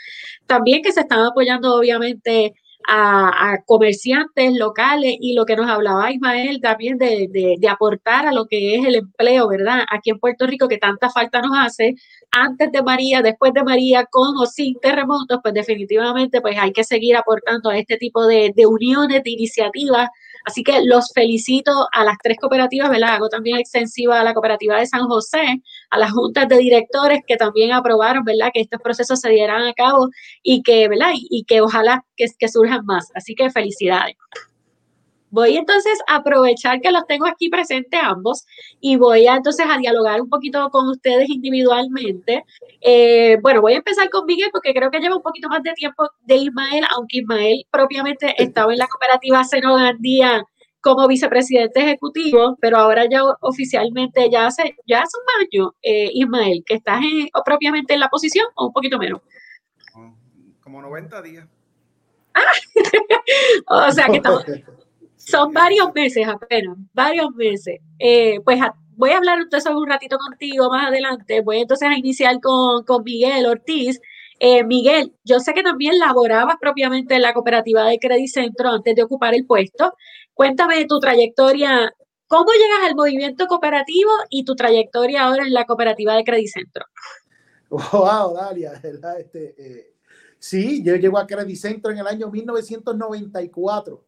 También 0.46 0.82
que 0.82 0.92
se 0.92 1.00
están 1.00 1.20
apoyando, 1.20 1.74
obviamente, 1.76 2.54
a, 2.86 3.58
comerciantes 3.66 4.54
locales 4.54 5.16
y 5.20 5.34
lo 5.34 5.44
que 5.44 5.56
nos 5.56 5.68
hablaba 5.68 6.12
Ismael 6.12 6.60
también 6.60 6.98
de, 6.98 7.28
de, 7.30 7.68
aportar 7.68 8.26
a 8.26 8.32
lo 8.32 8.46
que 8.46 8.76
es 8.76 8.86
el 8.86 8.96
empleo, 8.96 9.48
¿verdad? 9.48 9.84
Aquí 9.90 10.10
en 10.10 10.18
Puerto 10.18 10.46
Rico 10.46 10.68
que 10.68 10.78
tanta 10.78 11.10
falta 11.10 11.40
nos 11.40 11.52
hace, 11.58 11.94
antes 12.30 12.70
de 12.72 12.82
María, 12.82 13.22
después 13.22 13.52
de 13.52 13.64
María, 13.64 14.04
con 14.10 14.36
o 14.36 14.46
sin 14.46 14.78
terremotos, 14.80 15.40
pues 15.42 15.54
definitivamente 15.54 16.40
pues 16.40 16.56
hay 16.58 16.72
que 16.72 16.84
seguir 16.84 17.16
aportando 17.16 17.70
a 17.70 17.78
este 17.78 17.96
tipo 17.96 18.26
de, 18.26 18.52
de 18.54 18.66
uniones, 18.66 19.22
de 19.22 19.30
iniciativas 19.30 20.08
Así 20.46 20.62
que 20.62 20.80
los 20.84 21.10
felicito 21.12 21.88
a 21.92 22.04
las 22.04 22.16
tres 22.22 22.38
cooperativas, 22.40 22.88
¿verdad? 22.88 23.16
Hago 23.16 23.28
también 23.28 23.58
extensiva 23.58 24.20
a 24.20 24.24
la 24.24 24.32
cooperativa 24.32 24.78
de 24.78 24.86
San 24.86 25.08
José, 25.08 25.60
a 25.90 25.98
las 25.98 26.12
juntas 26.12 26.46
de 26.46 26.56
directores 26.58 27.20
que 27.26 27.36
también 27.36 27.72
aprobaron, 27.72 28.22
¿verdad? 28.24 28.50
Que 28.54 28.60
estos 28.60 28.80
procesos 28.80 29.18
se 29.18 29.30
dieran 29.30 29.62
a 29.62 29.74
cabo 29.74 30.08
y 30.44 30.62
que, 30.62 30.86
¿verdad? 30.88 31.10
Y, 31.14 31.44
que 31.46 31.60
ojalá 31.60 32.04
que, 32.16 32.26
que 32.38 32.48
surjan 32.48 32.86
más. 32.86 33.10
Así 33.16 33.34
que 33.34 33.50
felicidades. 33.50 34.14
Voy 35.36 35.54
entonces 35.54 35.98
a 36.06 36.16
aprovechar 36.16 36.80
que 36.80 36.90
los 36.90 37.06
tengo 37.06 37.26
aquí 37.26 37.50
presentes 37.50 38.00
ambos 38.02 38.46
y 38.80 38.96
voy 38.96 39.26
a 39.26 39.36
entonces 39.36 39.66
a 39.68 39.76
dialogar 39.76 40.18
un 40.22 40.30
poquito 40.30 40.70
con 40.70 40.88
ustedes 40.88 41.28
individualmente. 41.28 42.42
Eh, 42.80 43.36
bueno, 43.42 43.60
voy 43.60 43.74
a 43.74 43.76
empezar 43.76 44.08
con 44.08 44.24
Miguel 44.24 44.48
porque 44.50 44.72
creo 44.72 44.90
que 44.90 44.98
lleva 44.98 45.14
un 45.14 45.22
poquito 45.22 45.50
más 45.50 45.62
de 45.62 45.74
tiempo 45.74 46.08
de 46.24 46.36
Ismael, 46.36 46.86
aunque 46.90 47.18
Ismael 47.18 47.66
propiamente 47.70 48.34
estaba 48.42 48.72
en 48.72 48.78
la 48.78 48.86
cooperativa 48.86 49.44
Senogandía 49.44 50.42
como 50.80 51.06
vicepresidente 51.06 51.80
ejecutivo, 51.80 52.56
pero 52.58 52.78
ahora 52.78 53.04
ya 53.04 53.22
oficialmente 53.42 54.30
ya 54.30 54.46
hace, 54.46 54.74
ya 54.86 55.02
hace 55.02 55.18
un 55.18 55.44
año, 55.44 55.74
eh, 55.82 56.08
Ismael, 56.14 56.62
que 56.64 56.76
estás 56.76 57.02
en, 57.02 57.28
propiamente 57.44 57.92
en 57.92 58.00
la 58.00 58.08
posición 58.08 58.46
o 58.54 58.68
un 58.68 58.72
poquito 58.72 58.96
menos. 58.96 59.20
Como 60.62 60.80
90 60.80 61.20
días. 61.20 61.46
o 63.66 63.92
sea 63.92 64.06
que 64.06 64.16
estamos, 64.16 64.42
son 65.26 65.52
varios 65.52 65.92
meses 65.92 66.26
apenas, 66.26 66.76
varios 66.92 67.34
meses. 67.34 67.80
Eh, 67.98 68.40
pues 68.44 68.60
voy 68.96 69.10
a 69.10 69.16
hablar 69.16 69.40
entonces 69.40 69.72
un 69.74 69.86
ratito 69.86 70.18
contigo 70.18 70.70
más 70.70 70.86
adelante. 70.86 71.40
Voy 71.40 71.58
entonces 71.58 71.88
a 71.88 71.96
iniciar 71.96 72.40
con, 72.40 72.84
Miguel 73.04 73.46
Ortiz. 73.46 74.00
Eh, 74.38 74.64
Miguel, 74.64 75.12
yo 75.24 75.40
sé 75.40 75.52
que 75.52 75.62
también 75.62 75.98
laborabas 75.98 76.56
propiamente 76.60 77.16
en 77.16 77.22
la 77.22 77.32
cooperativa 77.32 77.84
de 77.84 77.98
Credit 77.98 78.28
Centro 78.28 78.68
antes 78.68 78.94
de 78.94 79.02
ocupar 79.02 79.34
el 79.34 79.46
puesto. 79.46 79.94
Cuéntame 80.32 80.84
tu 80.86 81.00
trayectoria, 81.00 81.92
cómo 82.28 82.52
llegas 82.52 82.88
al 82.88 82.94
movimiento 82.94 83.46
cooperativo 83.46 84.10
y 84.30 84.44
tu 84.44 84.54
trayectoria 84.54 85.24
ahora 85.24 85.44
en 85.44 85.54
la 85.54 85.64
cooperativa 85.64 86.14
de 86.14 86.24
Credit 86.24 86.48
Centro. 86.48 86.84
Wow, 87.68 88.34
Dalia, 88.34 88.74
este, 89.18 89.54
eh, 89.58 89.94
sí, 90.38 90.84
yo 90.84 90.94
llego 90.94 91.18
a 91.18 91.26
Credit 91.26 91.56
Centro 91.56 91.90
en 91.90 91.98
el 91.98 92.06
año 92.06 92.30
1994 92.30 94.05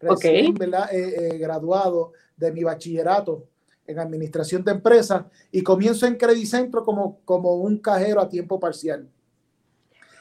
recién 0.00 0.56
eh, 0.60 0.86
eh, 0.92 1.38
graduado 1.38 2.12
de 2.36 2.52
mi 2.52 2.62
bachillerato 2.62 3.46
en 3.86 3.98
administración 3.98 4.62
de 4.62 4.72
empresas 4.72 5.24
y 5.50 5.62
comienzo 5.62 6.06
en 6.06 6.16
Credit 6.16 6.46
Centro 6.46 6.84
como, 6.84 7.20
como 7.24 7.54
un 7.56 7.78
cajero 7.78 8.20
a 8.20 8.28
tiempo 8.28 8.60
parcial. 8.60 9.08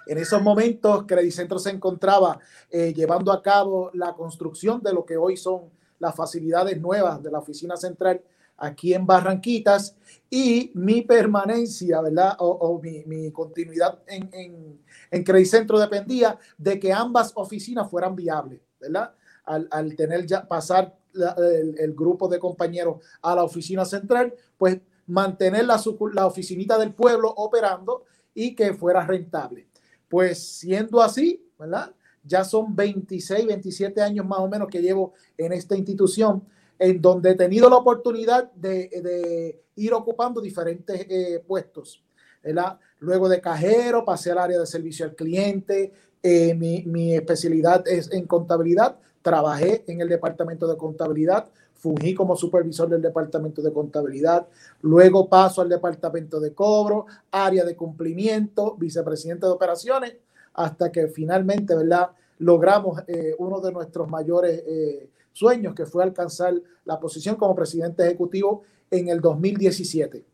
En 0.08 0.18
esos 0.18 0.42
momentos, 0.42 1.04
Credit 1.06 1.32
Centro 1.32 1.60
se 1.60 1.70
encontraba 1.70 2.40
eh, 2.72 2.94
llevando 2.94 3.32
a 3.32 3.42
cabo 3.42 3.92
la 3.94 4.14
construcción 4.14 4.82
de 4.82 4.94
lo 4.94 5.06
que 5.06 5.18
hoy 5.18 5.36
son 5.36 5.70
las 6.00 6.16
facilidades 6.16 6.80
nuevas 6.80 7.22
de 7.22 7.30
la 7.30 7.40
oficina 7.40 7.76
central 7.76 8.22
aquí 8.56 8.94
en 8.94 9.06
Barranquitas 9.06 9.96
y 10.30 10.72
mi 10.74 11.02
permanencia, 11.02 12.02
¿verdad? 12.02 12.36
O, 12.40 12.82
mi, 12.82 13.32
continuidad 13.32 14.00
en, 14.08 14.30
en, 14.34 14.82
en 15.12 15.24
Credit 15.24 15.48
Centro 15.48 15.78
dependía 15.78 16.40
de 16.58 16.80
que 16.80 16.92
ambas 16.92 17.34
oficinas 17.36 17.90
fueran 17.90 18.16
viables, 18.16 18.62
¿verdad? 18.80 19.14
Al, 19.48 19.96
tener 19.96 20.26
ya 20.26 20.48
pasar 20.48 20.96
el, 21.14 21.94
grupo 21.96 22.28
de 22.28 22.40
compañeros 22.40 22.98
a 23.22 23.36
la 23.36 23.44
oficina 23.44 23.86
central, 23.86 24.34
pues 24.58 24.80
mantener 25.08 25.66
la, 25.66 25.82
la 26.14 26.28
oficinita 26.28 26.78
del 26.78 26.94
pueblo 26.94 27.34
operando 27.36 28.04
y 28.34 28.56
que 28.56 28.74
fuera 28.74 29.06
rentable. 29.06 29.68
Pues 30.10 30.60
siendo 30.60 31.02
así, 31.02 31.44
¿verdad? 31.58 31.94
Ya 32.24 32.44
son 32.44 32.76
26, 32.76 33.48
27 33.48 34.02
años 34.02 34.26
más 34.26 34.40
o 34.40 34.48
menos 34.48 34.68
que 34.68 34.82
llevo 34.82 35.14
en 35.38 35.54
esta 35.54 35.76
institución, 35.76 36.44
en 36.78 37.02
donde 37.02 37.32
he 37.32 37.36
tenido 37.36 37.70
la 37.70 37.78
oportunidad 37.78 38.52
de, 38.52 39.64
ir 39.76 39.94
ocupando 39.94 40.42
diferentes 40.42 41.06
eh, 41.10 41.44
puestos. 41.48 42.04
¿verdad? 42.44 42.80
Luego 43.00 43.28
de 43.30 43.42
cajero, 43.42 44.06
pasé 44.06 44.32
al 44.32 44.40
área 44.40 44.60
de 44.60 44.66
servicio 44.66 45.06
al 45.06 45.16
cliente. 45.16 45.94
Eh, 46.24 46.54
mi, 46.56 47.16
especialidad 47.16 47.88
es 47.88 48.12
en 48.12 48.26
contabilidad, 48.26 48.98
trabajé 49.22 49.84
en 49.88 50.02
el 50.02 50.10
departamento 50.10 50.68
de 50.68 50.78
contabilidad, 50.78 51.48
fungí 51.76 52.16
como 52.16 52.36
supervisor 52.36 52.90
del 52.90 53.02
departamento 53.02 53.62
de 53.62 53.72
contabilidad, 53.72 54.48
luego 54.82 55.30
paso 55.30 55.62
al 55.62 55.70
departamento 55.70 56.40
de 56.40 56.54
cobro, 56.54 57.06
área 57.32 57.64
de 57.64 57.76
cumplimiento, 57.76 58.76
vicepresidente 58.76 59.46
de 59.46 59.52
operaciones, 59.52 60.16
hasta 60.54 60.92
que 60.92 61.08
finalmente, 61.08 61.76
¿verdad? 61.76 62.10
Logramos 62.40 63.02
eh, 63.08 63.36
uno 63.38 63.62
de 63.62 63.72
nuestros 63.72 64.10
mayores 64.10 64.64
eh, 64.68 65.10
sueños, 65.32 65.76
que 65.76 65.86
fue 65.86 66.04
alcanzar 66.04 66.56
la 66.84 67.00
posición 67.00 67.36
como 67.36 67.56
presidente 67.56 68.04
ejecutivo 68.04 68.64
en 68.90 69.10
el 69.10 69.22
2017. 69.22 70.26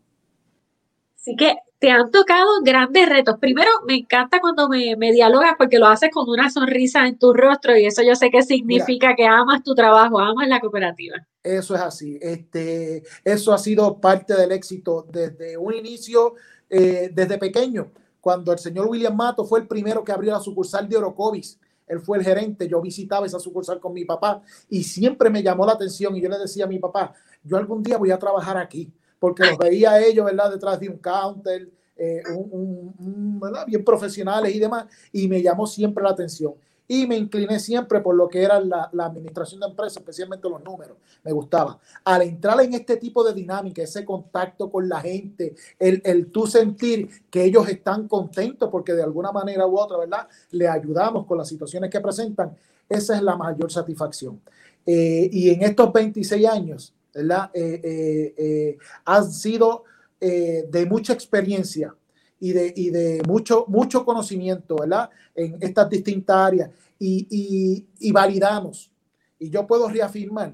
Así 1.17 1.35
que 1.35 1.57
te 1.83 1.91
han 1.91 2.09
tocado 2.11 2.61
grandes 2.63 3.09
retos. 3.09 3.37
Primero, 3.39 3.69
me 3.85 3.95
encanta 3.95 4.39
cuando 4.39 4.69
me, 4.69 4.95
dialogas 5.11 5.55
porque 5.57 5.79
lo 5.79 5.87
haces 5.87 6.11
con 6.13 6.29
una 6.29 6.49
sonrisa 6.49 7.05
en 7.05 7.19
tu 7.19 7.33
rostro 7.33 7.77
y 7.77 7.85
eso 7.85 8.01
yo 8.01 8.15
sé 8.15 8.31
que 8.31 8.41
significa 8.41 9.17
que 9.17 9.25
amas 9.25 9.63
tu 9.63 9.75
trabajo, 9.75 10.17
amas 10.17 10.47
la 10.47 10.61
cooperativa. 10.61 11.17
Eso 11.43 11.75
es 11.75 11.81
así. 11.81 12.17
Este, 12.21 13.03
eso 13.25 13.53
ha 13.53 13.57
sido 13.57 13.99
parte 13.99 14.33
del 14.33 14.53
éxito 14.53 15.05
desde 15.11 15.57
un 15.57 15.73
inicio, 15.73 16.35
eh, 16.69 17.11
desde 17.13 17.37
pequeño, 17.37 17.91
cuando 18.21 18.53
el 18.53 18.59
señor 18.59 18.87
William 18.87 19.17
Mato 19.17 19.43
fue 19.43 19.59
el 19.59 19.67
primero 19.67 20.05
que 20.05 20.13
abrió 20.13 20.31
la 20.31 20.39
sucursal 20.39 20.87
de 20.87 20.95
Orocovis. 20.95 21.59
Él 21.85 21.99
fue 21.99 22.17
el 22.17 22.23
gerente, 22.23 22.65
yo 22.65 22.79
visitaba 22.79 23.25
esa 23.25 23.41
sucursal 23.41 23.81
con 23.81 23.91
mi 23.91 24.05
papá 24.05 24.41
y 24.69 24.85
siempre 24.85 25.29
me 25.29 25.43
llamó 25.43 25.65
la 25.65 25.73
atención 25.73 26.15
y 26.15 26.21
yo 26.21 26.29
le 26.29 26.39
decía 26.39 26.63
a 26.63 26.69
mi 26.69 26.79
papá, 26.79 27.13
yo 27.43 27.57
algún 27.57 27.83
día 27.83 27.97
voy 27.97 28.11
a 28.11 28.17
trabajar 28.17 28.55
aquí 28.55 28.89
porque 29.23 29.45
los 29.45 29.57
veía 29.57 30.05
ellos, 30.05 30.25
¿verdad? 30.25 30.51
Detrás 30.51 30.77
de 30.81 30.89
un 30.89 30.97
counter, 30.97 31.69
eh, 31.95 32.21
un, 32.35 33.39
¿verdad? 33.39 33.65
Bien 33.65 33.81
profesionales 33.81 34.53
y 34.53 34.59
demás, 34.59 34.87
y 35.13 35.29
me 35.29 35.41
llamó 35.41 35.65
siempre 35.65 36.03
la 36.03 36.09
atención. 36.09 36.55
Y 36.89 37.07
me 37.07 37.15
incliné 37.15 37.57
siempre 37.57 38.01
por 38.01 38.15
lo 38.15 38.27
que 38.27 38.43
era 38.43 38.59
la, 38.59 38.89
administración 39.05 39.61
de 39.61 39.67
empresas, 39.67 39.95
especialmente 39.95 40.49
los 40.49 40.61
números. 40.61 40.97
Me 41.23 41.31
gustaba. 41.31 41.79
Al 42.03 42.23
entrar 42.23 42.59
en 42.59 42.73
este 42.73 42.97
tipo 42.97 43.23
de 43.23 43.33
dinámica, 43.33 43.81
ese 43.81 44.03
contacto 44.03 44.69
con 44.69 44.89
la 44.89 44.99
gente, 44.99 45.55
el, 45.79 46.01
el 46.03 46.29
tú 46.29 46.45
sentir 46.45 47.07
que 47.31 47.45
ellos 47.45 47.69
están 47.69 48.09
contentos 48.09 48.67
porque 48.69 48.91
de 48.91 49.03
alguna 49.03 49.31
manera 49.31 49.65
u 49.65 49.79
otra, 49.79 49.99
¿verdad? 49.99 50.27
Le 50.51 50.67
ayudamos 50.67 51.25
con 51.25 51.37
las 51.37 51.47
situaciones 51.47 51.89
que 51.89 52.01
presentan, 52.01 52.57
esa 52.89 53.15
es 53.15 53.21
la 53.23 53.37
mayor 53.37 53.71
satisfacción. 53.71 54.41
Eh, 54.85 55.29
y 55.31 55.49
en 55.49 55.63
estos 55.63 55.93
26 55.93 56.45
años, 56.45 56.93
¿verdad? 57.13 57.51
Eh, 57.53 57.81
eh, 57.83 58.33
eh, 58.37 58.77
han 59.05 59.31
sido 59.31 59.83
de 60.19 60.85
mucha 60.89 61.11
experiencia 61.11 61.93
y 62.39 62.53
de, 62.53 63.21
mucho, 63.27 64.05
conocimiento, 64.05 64.77
¿verdad? 64.77 65.09
En 65.35 65.57
estas 65.59 65.89
distintas 65.89 66.37
áreas 66.37 66.69
y, 66.97 67.85
validamos. 68.13 68.89
Y 69.37 69.49
yo 69.49 69.67
puedo 69.67 69.89
reafirmar 69.89 70.53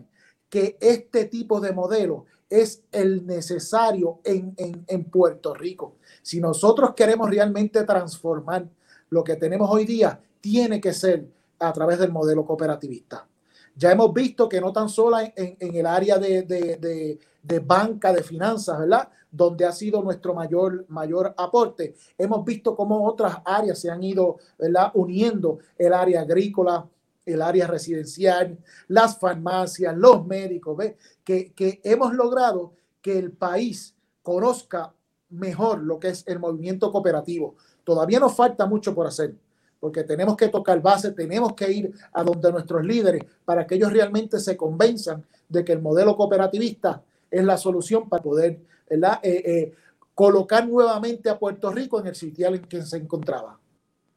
que 0.50 0.76
este 0.82 1.26
tipo 1.26 1.62
de 1.62 1.72
modelo 1.72 2.26
es 2.50 2.82
el 2.92 3.28
necesario 3.28 4.22
en, 4.24 5.04
Puerto 5.12 5.54
Rico. 5.54 5.98
Si 6.24 6.40
nosotros 6.40 6.96
queremos 6.96 7.30
realmente 7.30 7.84
transformar 7.84 8.68
lo 9.12 9.24
que 9.24 9.36
tenemos 9.36 9.70
hoy 9.70 9.86
día, 9.86 10.20
tiene 10.42 10.82
que 10.82 10.94
ser 10.94 11.28
a 11.60 11.72
través 11.74 12.00
del 12.00 12.12
modelo 12.12 12.44
cooperativista. 12.44 13.28
Ya 13.76 13.92
hemos 13.92 14.14
visto 14.14 14.50
que 14.50 14.60
no 14.60 14.74
tan 14.74 14.90
solo 14.90 15.18
en, 15.20 15.58
el 15.60 15.86
área 15.86 16.18
de, 16.18 17.20
banca, 17.66 18.12
de 18.14 18.24
finanzas, 18.24 18.80
¿verdad? 18.80 19.10
Donde 19.32 19.66
ha 19.66 19.72
sido 19.72 20.02
nuestro 20.02 20.34
mayor, 20.34 20.86
mayor 20.90 21.34
aporte. 21.38 21.96
Hemos 22.18 22.44
visto 22.44 22.76
cómo 22.76 23.06
otras 23.08 23.38
áreas 23.46 23.80
se 23.80 23.90
han 23.90 24.04
ido, 24.04 24.38
¿verdad? 24.58 24.92
Uniendo 24.94 25.60
el 25.78 25.94
área 25.94 26.22
agrícola, 26.22 26.88
el 27.26 27.42
área 27.42 27.68
residencial, 27.68 28.58
las 28.88 29.18
farmacias, 29.20 29.96
los 29.96 30.26
médicos, 30.26 30.76
¿ves? 30.78 30.96
Que, 31.24 31.54
que 31.54 31.80
hemos 31.84 32.14
logrado 32.14 32.74
que 33.02 33.18
el 33.18 33.32
país 33.32 33.96
conozca 34.22 34.94
mejor 35.30 35.80
lo 35.84 36.00
que 36.00 36.10
es 36.10 36.24
el 36.28 36.40
movimiento 36.40 36.92
cooperativo. 36.92 37.56
Todavía 37.84 38.20
nos 38.20 38.36
falta 38.36 38.66
mucho 38.66 38.94
por 38.94 39.08
hacer, 39.08 39.36
porque 39.80 40.04
tenemos 40.04 40.36
que 40.36 40.50
tocar 40.50 40.82
base, 40.82 41.12
tenemos 41.12 41.54
que 41.54 41.72
ir 41.72 41.94
a 42.12 42.24
donde 42.24 42.52
nuestros 42.52 42.86
líderes 42.86 43.24
para 43.46 43.66
que 43.66 43.76
ellos 43.76 43.92
realmente 43.92 44.40
se 44.40 44.58
convenzan 44.58 45.24
de 45.48 45.64
que 45.64 45.72
el 45.72 45.82
modelo 45.82 46.16
cooperativista 46.16 47.02
es 47.32 47.44
la 47.44 47.58
solución 47.58 48.10
para 48.10 48.24
poder 48.24 48.60
eh, 48.90 49.20
eh, 49.24 49.74
colocar 50.14 50.68
nuevamente 50.68 51.30
a 51.30 51.40
Puerto 51.40 51.72
Rico 51.72 52.00
en 52.00 52.08
el 52.08 52.16
sitial 52.16 52.56
en 52.56 52.64
que 52.64 52.82
se 52.82 52.98
encontraba. 52.98 53.58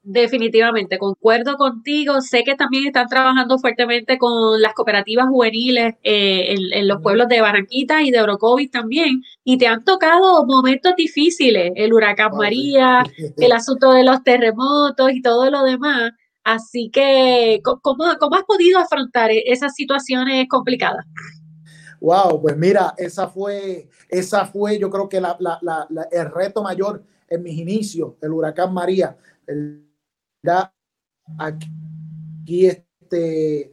Definitivamente, 0.04 0.99
concuerdo 0.99 1.56
contigo. 1.56 2.21
Sé 2.23 2.42
que 2.42 2.56
también 2.56 2.87
están 2.87 3.06
trabajando 3.06 3.56
fuertemente 3.61 4.18
con 4.18 4.61
las 4.61 4.75
cooperativas 4.75 5.28
juveniles 5.28 5.94
eh, 6.02 6.56
en, 6.73 6.88
los 6.88 7.00
pueblos 7.00 7.28
de 7.28 7.40
Barranquita 7.40 8.02
y 8.02 8.11
de 8.11 8.21
Orocovis 8.21 8.73
también. 8.73 9.23
Y 9.44 9.59
te 9.59 9.68
han 9.68 9.85
tocado 9.85 10.44
momentos 10.44 10.94
difíciles, 10.97 11.71
el 11.76 11.92
huracán 11.92 12.32
María, 12.37 13.04
el 13.37 13.52
asunto 13.52 13.92
de 13.92 14.02
los 14.02 14.25
terremotos 14.25 15.12
y 15.12 15.23
todo 15.23 15.49
lo 15.52 15.62
demás. 15.62 16.11
Así 16.42 16.90
que, 16.92 17.61
¿cómo, 17.62 18.04
cómo 18.18 18.35
has 18.35 18.42
podido 18.42 18.80
afrontar 18.80 19.30
e-, 19.30 19.44
esas 19.47 19.73
situaciones 19.76 20.49
complicadas? 20.49 21.06
Wow, 22.00 22.42
pues 22.42 22.56
mira, 22.56 22.92
esa 22.99 23.28
fue, 23.28 23.88
esa 24.09 24.47
fue 24.47 24.80
yo 24.80 24.90
creo 24.90 25.09
que 25.09 25.21
la, 25.21 25.38
el 26.11 26.30
reto 26.32 26.61
mayor 26.61 27.04
en 27.28 27.44
mis 27.44 27.56
inicios, 27.56 28.14
el 28.21 28.32
huracán 28.32 28.75
María. 28.75 29.16
El, 29.47 29.91
aquí 31.38 32.66
este, 32.66 33.72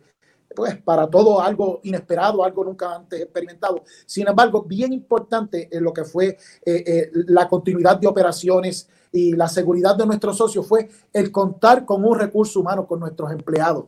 pues 0.55 0.77
para 0.81 1.09
todo 1.09 1.41
algo 1.41 1.79
inesperado, 1.83 2.43
algo 2.43 2.63
nunca 2.63 2.95
antes 2.95 3.21
experimentado. 3.21 3.83
Sin 4.05 4.27
embargo, 4.27 4.63
bien 4.63 4.93
importante 4.93 5.69
en 5.71 5.83
lo 5.83 5.93
que 5.93 6.03
fue 6.03 6.27
eh, 6.27 6.37
eh, 6.65 7.11
la 7.27 7.47
continuidad 7.47 7.97
de 7.97 8.07
operaciones 8.07 8.89
y 9.11 9.33
la 9.33 9.47
seguridad 9.47 9.95
de 9.95 10.05
nuestros 10.05 10.37
socios 10.37 10.67
fue 10.67 10.89
el 11.13 11.31
contar 11.31 11.85
con 11.85 12.05
un 12.05 12.17
recurso 12.17 12.59
humano, 12.59 12.85
con 12.85 12.99
nuestros 12.99 13.31
empleados. 13.31 13.85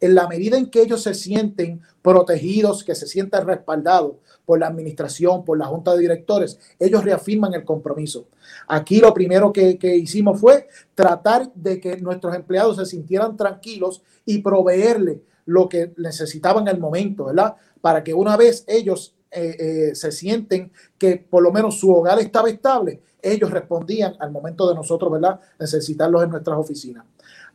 En 0.00 0.14
la 0.14 0.28
medida 0.28 0.56
en 0.56 0.70
que 0.70 0.82
ellos 0.82 1.02
se 1.02 1.14
sienten 1.14 1.82
protegidos, 2.02 2.84
que 2.84 2.94
se 2.94 3.06
sientan 3.06 3.46
respaldados 3.46 4.16
por 4.44 4.58
la 4.58 4.66
administración, 4.66 5.44
por 5.44 5.58
la 5.58 5.66
junta 5.66 5.92
de 5.92 6.00
directores, 6.00 6.58
ellos 6.78 7.04
reafirman 7.04 7.54
el 7.54 7.64
compromiso. 7.64 8.26
Aquí 8.68 9.00
lo 9.00 9.14
primero 9.14 9.52
que, 9.52 9.78
hicimos 9.96 10.40
fue 10.40 10.68
tratar 10.94 11.52
de 11.54 11.80
que 11.80 11.96
nuestros 11.98 12.34
empleados 12.34 12.76
se 12.76 12.86
sintieran 12.86 13.36
tranquilos 13.36 14.02
y 14.24 14.38
proveerle 14.38 15.22
lo 15.46 15.68
que 15.68 15.92
necesitaban 15.96 16.68
el 16.68 16.78
momento, 16.78 17.26
¿verdad? 17.26 17.54
Para 17.80 18.04
que 18.04 18.14
una 18.14 18.36
vez 18.36 18.64
ellos 18.66 19.14
eh, 19.30 19.56
eh, 19.58 19.94
se 19.94 20.12
sienten 20.12 20.72
que 20.98 21.16
por 21.16 21.42
lo 21.42 21.52
menos 21.52 21.78
su 21.78 21.92
hogar 21.92 22.18
estaba 22.18 22.48
estable, 22.48 23.00
ellos 23.20 23.50
respondían 23.50 24.14
al 24.18 24.30
momento 24.30 24.68
de 24.68 24.74
nosotros, 24.74 25.12
¿verdad? 25.12 25.40
Necesitarlos 25.58 26.24
en 26.24 26.30
nuestras 26.30 26.58
oficinas. 26.58 27.04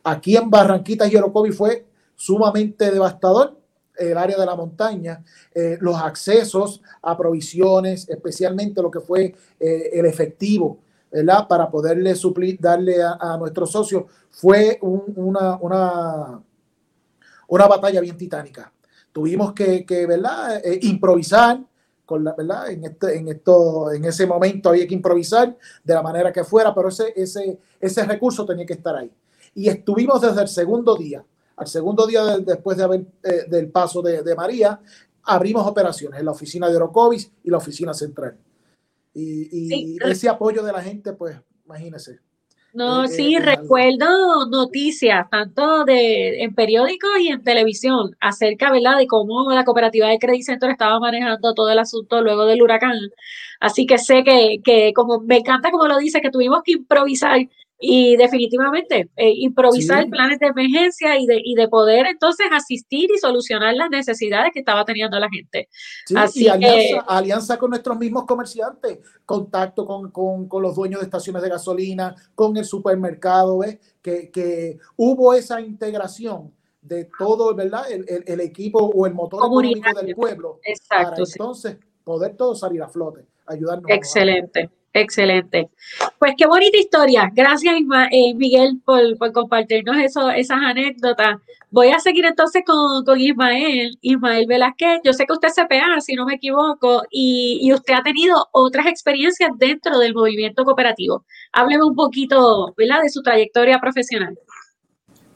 Aquí 0.02 0.36
en 0.36 0.50
Barranquita 0.50 1.06
y 1.06 1.16
Orocovi 1.16 1.52
fue 1.52 1.86
sumamente 2.16 2.90
devastador 2.90 3.58
el 3.98 4.16
área 4.16 4.36
de 4.38 4.46
la 4.46 4.54
montaña, 4.54 5.22
eh, 5.54 5.76
los 5.80 5.96
accesos 5.96 6.82
a 7.02 7.16
provisiones, 7.16 8.08
especialmente 8.08 8.80
lo 8.82 8.90
que 8.90 9.00
fue 9.00 9.34
el 9.58 10.06
efectivo 10.06 10.78
¿verdad? 11.10 11.48
Para 11.48 11.70
poderle 11.70 12.14
suplir, 12.14 12.58
darle 12.60 13.02
a, 13.02 13.36
nuestros 13.38 13.70
socios, 13.70 14.04
fue 14.30 14.78
una, 14.82 15.56
una, 15.56 16.42
una 17.48 17.66
batalla 17.66 18.00
bien 18.00 18.16
titánica. 18.16 18.72
Tuvimos 19.12 19.52
que, 19.52 19.84
que 19.84 20.06
¿verdad? 20.06 20.60
Eh, 20.64 20.78
improvisar, 20.82 21.60
con 22.04 22.24
la, 22.24 22.34
¿verdad? 22.34 22.70
En, 22.70 22.84
este, 22.84 23.18
en, 23.18 23.28
esto, 23.28 23.92
en 23.92 24.04
ese 24.04 24.26
momento 24.26 24.70
había 24.70 24.86
que 24.86 24.94
improvisar 24.94 25.56
de 25.84 25.94
la 25.94 26.02
manera 26.02 26.32
que 26.32 26.44
fuera, 26.44 26.74
pero 26.74 26.88
ese, 26.88 27.12
ese, 27.16 27.58
ese 27.80 28.04
recurso 28.04 28.46
tenía 28.46 28.66
que 28.66 28.74
estar 28.74 28.96
ahí. 28.96 29.10
Y 29.54 29.68
estuvimos 29.68 30.20
desde 30.20 30.42
el 30.42 30.48
segundo 30.48 30.94
día, 30.94 31.24
al 31.58 31.66
segundo 31.66 32.06
día 32.06 32.38
después 32.38 32.76
de 32.76 32.84
haber, 32.84 33.00
eh, 33.22 33.44
del 33.48 33.70
paso 33.70 34.00
de, 34.00 34.22
de, 34.22 34.34
María, 34.34 34.80
abrimos 35.24 35.66
operaciones 35.66 36.20
en 36.20 36.26
la 36.26 36.32
oficina 36.32 36.68
de 36.68 36.76
Orocovis 36.76 37.30
y 37.42 37.50
la 37.50 37.58
oficina 37.58 37.92
central. 37.92 38.36
Y, 39.12 39.98
ese 40.04 40.28
apoyo 40.28 40.62
de 40.62 40.72
la 40.72 40.80
gente, 40.80 41.12
pues, 41.12 41.36
imagínese. 41.64 42.20
No, 42.72 43.08
sí, 43.08 43.36
recuerdo 43.38 44.46
noticias, 44.48 45.28
tanto 45.30 45.84
de, 45.84 46.44
en 46.44 46.54
periódicos 46.54 47.10
y 47.18 47.28
en 47.28 47.42
televisión, 47.42 48.14
acerca, 48.20 48.70
¿verdad?, 48.70 48.98
de 48.98 49.08
cómo 49.08 49.50
la 49.50 49.64
cooperativa 49.64 50.06
de 50.08 50.18
Credit 50.18 50.44
Center 50.44 50.70
estaba 50.70 51.00
manejando 51.00 51.54
todo 51.54 51.70
el 51.70 51.78
asunto 51.78 52.22
luego 52.22 52.46
del 52.46 52.62
huracán. 52.62 52.96
Así 53.58 53.86
que 53.86 53.98
sé 53.98 54.22
que, 54.22 54.60
que 54.62 54.92
como 54.94 55.18
me 55.20 55.38
encanta 55.38 55.72
como 55.72 55.88
lo 55.88 55.98
dice, 55.98 56.20
que 56.20 56.30
tuvimos 56.30 56.62
que 56.62 56.72
improvisar 56.72 57.40
y 57.80 58.16
definitivamente, 58.16 59.08
eh, 59.16 59.32
improvisar 59.36 60.08
planes 60.08 60.40
de 60.40 60.48
emergencia 60.48 61.16
y 61.16 61.26
de, 61.26 61.40
y 61.44 61.54
de 61.54 61.68
poder 61.68 62.06
entonces 62.06 62.48
asistir 62.50 63.08
y 63.14 63.18
solucionar 63.18 63.74
las 63.74 63.88
necesidades 63.88 64.50
que 64.52 64.58
estaba 64.58 64.84
teniendo 64.84 65.18
la 65.20 65.28
gente. 65.28 65.68
Así 66.16 66.44
y 66.44 66.48
alianza, 66.48 67.04
alianza, 67.06 67.58
con 67.58 67.70
nuestros 67.70 67.96
mismos 67.96 68.24
comerciantes, 68.24 68.98
contacto 69.24 69.86
con, 69.86 70.10
con, 70.10 70.48
con, 70.48 70.62
los 70.62 70.74
dueños 70.74 71.00
de 71.00 71.04
estaciones 71.04 71.40
de 71.40 71.50
gasolina, 71.50 72.16
con 72.34 72.56
el 72.56 72.64
supermercado, 72.64 73.58
¿ves? 73.58 73.78
Que, 74.02 74.30
que 74.30 74.78
hubo 74.96 75.32
esa 75.34 75.60
integración 75.60 76.52
de 76.82 77.08
todo, 77.16 77.54
¿verdad? 77.54 77.90
El, 77.90 78.24
el, 78.26 78.40
equipo 78.40 78.78
o 78.78 79.06
el 79.06 79.14
motor 79.14 79.40
económico 79.40 80.00
del 80.00 80.14
pueblo. 80.16 80.58
Exacto. 80.64 81.10
Para 81.10 81.16
entonces 81.16 81.76
poder 82.02 82.36
todos 82.36 82.58
salir 82.58 82.82
a 82.82 82.88
flote, 82.88 83.26
ayudarnos. 83.46 83.88
Excelente. 83.88 84.70
Excelente. 84.92 85.70
Pues 86.18 86.32
qué 86.36 86.46
bonita 86.46 86.78
historia. 86.78 87.30
Gracias, 87.34 87.74
eh, 88.10 88.34
Miguel, 88.34 88.80
por, 88.84 89.02
compartirnos 89.32 89.96
esas 89.98 90.50
anécdotas. 90.50 91.36
Voy 91.70 91.88
a 91.88 92.00
seguir 92.00 92.24
entonces 92.24 92.62
con, 92.64 93.20
Ismael, 93.20 93.98
Ismael 94.00 94.46
Velázquez. 94.46 95.00
Yo 95.04 95.12
sé 95.12 95.26
que 95.26 95.34
usted 95.34 95.48
es 95.48 95.54
CPA, 95.54 96.00
si 96.00 96.14
no 96.14 96.24
me 96.24 96.34
equivoco, 96.34 97.02
y, 97.10 97.70
usted 97.72 97.94
ha 97.94 98.02
tenido 98.02 98.48
otras 98.52 98.86
experiencias 98.86 99.50
dentro 99.58 99.98
del 99.98 100.14
movimiento 100.14 100.64
cooperativo. 100.64 101.24
Hábleme 101.52 101.84
un 101.84 101.94
poquito, 101.94 102.74
¿verdad?, 102.76 103.02
de 103.02 103.10
su 103.10 103.22
trayectoria 103.22 103.78
profesional. 103.80 104.38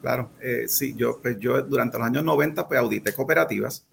Claro, 0.00 0.30
eh, 0.40 0.64
sí, 0.66 0.94
yo, 0.96 1.20
pues 1.22 1.38
yo 1.38 1.62
durante 1.62 1.98
los 1.98 2.06
años 2.06 2.24
90 2.24 2.66
pues 2.66 2.80
audité 2.80 3.12
cooperativas 3.12 3.86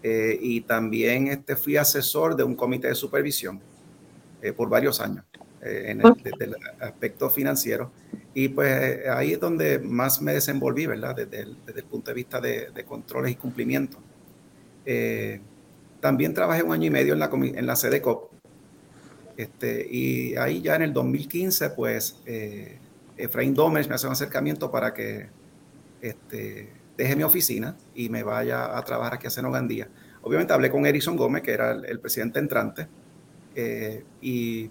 eh, 0.00 0.38
y 0.40 0.60
también 0.60 1.26
este, 1.26 1.56
fui 1.56 1.76
asesor 1.76 2.36
de 2.36 2.44
un 2.44 2.54
comité 2.54 2.86
de 2.86 2.94
supervisión 2.94 3.60
eh, 4.44 4.52
por 4.52 4.68
varios 4.68 5.00
años 5.00 5.24
eh, 5.62 5.84
en 5.86 6.02
el, 6.02 6.12
desde 6.22 6.44
el 6.44 6.56
aspecto 6.78 7.30
financiero. 7.30 7.90
Y 8.34 8.48
pues 8.50 9.08
ahí 9.08 9.32
es 9.32 9.40
donde 9.40 9.78
más 9.78 10.20
me 10.20 10.34
desenvolví, 10.34 10.84
¿verdad? 10.84 11.16
Desde 11.16 11.40
el, 11.40 11.56
desde 11.64 11.80
el 11.80 11.86
punto 11.86 12.10
de 12.10 12.14
vista 12.14 12.42
de, 12.42 12.68
de 12.70 12.84
controles 12.84 13.32
y 13.32 13.36
cumplimiento. 13.36 13.96
Eh, 14.84 15.40
también 15.98 16.34
trabajé 16.34 16.62
un 16.62 16.72
año 16.72 16.84
y 16.88 16.90
medio 16.90 17.14
en 17.14 17.20
la, 17.20 17.30
en 17.32 17.66
la 17.66 17.74
CDCOP. 17.74 18.32
Este, 19.38 19.88
y 19.90 20.36
ahí 20.36 20.60
ya 20.60 20.76
en 20.76 20.82
el 20.82 20.92
2015, 20.92 21.70
pues 21.70 22.20
Efraín 23.16 23.54
Dómez 23.54 23.88
me 23.88 23.94
hace 23.94 24.06
un 24.06 24.12
acercamiento 24.12 24.70
para 24.70 24.92
que 24.92 25.28
este, 26.02 26.70
deje 26.98 27.16
mi 27.16 27.22
oficina 27.22 27.78
y 27.94 28.10
me 28.10 28.22
vaya 28.22 28.76
a 28.76 28.84
trabajar 28.84 29.14
aquí 29.14 29.26
a 29.26 29.30
Senogandía. 29.30 29.88
Obviamente 30.20 30.52
hablé 30.52 30.68
con 30.68 30.84
Erison 30.84 31.16
Gómez, 31.16 31.42
que 31.42 31.52
era 31.52 31.72
el, 31.72 31.86
el 31.86 31.98
presidente 31.98 32.40
entrante, 32.40 32.88
eh, 33.54 34.04
y 34.20 34.70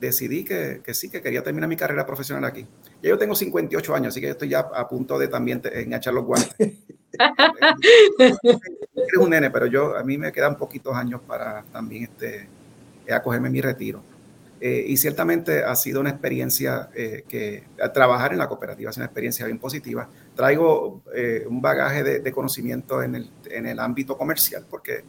decidí 0.00 0.44
que, 0.44 0.80
que, 0.84 0.94
sí, 0.94 1.08
que 1.08 1.22
quería 1.22 1.42
terminar 1.42 1.68
mi 1.68 1.76
carrera 1.76 2.06
profesional 2.06 2.44
aquí. 2.44 2.66
Ya 3.02 3.10
yo 3.10 3.18
tengo 3.18 3.34
58 3.34 3.94
años, 3.94 4.08
así 4.08 4.20
que 4.20 4.30
estoy 4.30 4.48
ya 4.48 4.60
a 4.60 4.88
punto 4.88 5.18
de 5.18 5.28
también 5.28 5.62
enganchar 5.72 6.14
los 6.14 6.24
guantes. 6.24 6.54
Eres 8.18 9.18
un 9.18 9.30
nene, 9.30 9.50
pero 9.50 9.66
yo, 9.66 9.96
a 9.96 10.02
mí 10.02 10.18
me 10.18 10.32
quedan 10.32 10.56
poquitos 10.56 10.94
años 10.96 11.20
para 11.26 11.62
también 11.72 12.04
este, 12.04 12.48
acogerme 13.10 13.50
mi 13.50 13.60
retiro. 13.60 14.02
Eh, 14.60 14.84
y 14.88 14.96
ciertamente 14.96 15.62
ha 15.62 15.76
sido 15.76 16.00
una 16.00 16.10
experiencia 16.10 16.88
eh, 16.94 17.24
que 17.28 17.64
trabajar 17.92 18.32
en 18.32 18.38
la 18.38 18.48
cooperativa 18.48 18.90
es 18.90 18.96
una 18.96 19.06
experiencia 19.06 19.44
bien 19.46 19.58
positiva. 19.58 20.08
Traigo 20.34 21.02
un 21.48 21.60
bagaje 21.60 22.02
de, 22.02 22.20
de 22.20 22.32
conocimiento 22.32 23.02
en 23.02 23.16
el, 23.16 23.30
en 23.50 23.66
el 23.66 23.78
ámbito 23.78 24.16
comercial, 24.16 24.64
porque 24.68 25.04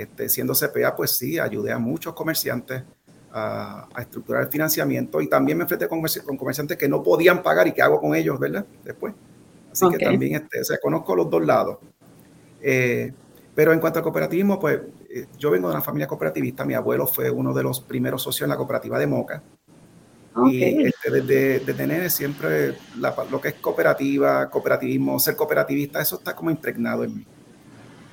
este, 0.00 0.30
siendo 0.30 0.54
CPA, 0.54 0.96
pues 0.96 1.10
sí, 1.10 1.38
ayudé 1.38 1.72
a 1.72 1.78
muchos 1.78 2.14
comerciantes 2.14 2.82
a, 3.32 3.86
estructurar 3.98 4.44
el 4.44 4.48
financiamiento 4.48 5.20
y 5.20 5.28
también 5.28 5.58
me 5.58 5.64
enfrenté 5.64 5.88
con, 5.88 6.00
comerciantes 6.38 6.78
que 6.78 6.88
no 6.88 7.02
podían 7.02 7.42
pagar 7.42 7.68
y 7.68 7.72
qué 7.72 7.82
hago 7.82 8.00
con 8.00 8.14
ellos, 8.14 8.38
¿verdad? 8.40 8.64
Después. 8.82 9.12
Así 9.70 9.86
que 9.90 10.02
también, 10.02 10.36
este, 10.36 10.62
o 10.62 10.64
sea, 10.64 10.78
conozco 10.78 11.14
los 11.14 11.28
dos 11.28 11.44
lados. 11.44 11.78
Eh, 12.62 13.12
pero 13.54 13.74
en 13.74 13.78
cuanto 13.78 13.98
al 13.98 14.02
cooperativismo, 14.02 14.58
pues 14.58 14.80
eh, 15.10 15.26
yo 15.38 15.50
vengo 15.50 15.68
de 15.68 15.74
una 15.74 15.82
familia 15.82 16.06
cooperativista. 16.06 16.64
Mi 16.64 16.72
abuelo 16.72 17.06
fue 17.06 17.30
uno 17.30 17.52
de 17.52 17.62
los 17.62 17.80
primeros 17.80 18.22
socios 18.22 18.46
en 18.46 18.50
la 18.50 18.56
cooperativa 18.56 18.98
de 18.98 19.06
Moca. 19.06 19.42
Y 20.46 20.86
este, 20.86 21.10
desde, 21.10 21.60
desde 21.60 22.08
siempre 22.08 22.74
lo 23.30 23.38
que 23.38 23.48
es 23.48 23.54
cooperativa, 23.56 24.48
cooperativismo, 24.48 25.18
ser 25.20 25.36
cooperativista, 25.36 26.00
eso 26.00 26.16
está 26.16 26.34
como 26.34 26.50
impregnado 26.50 27.04
en 27.04 27.16
mí. 27.16 27.26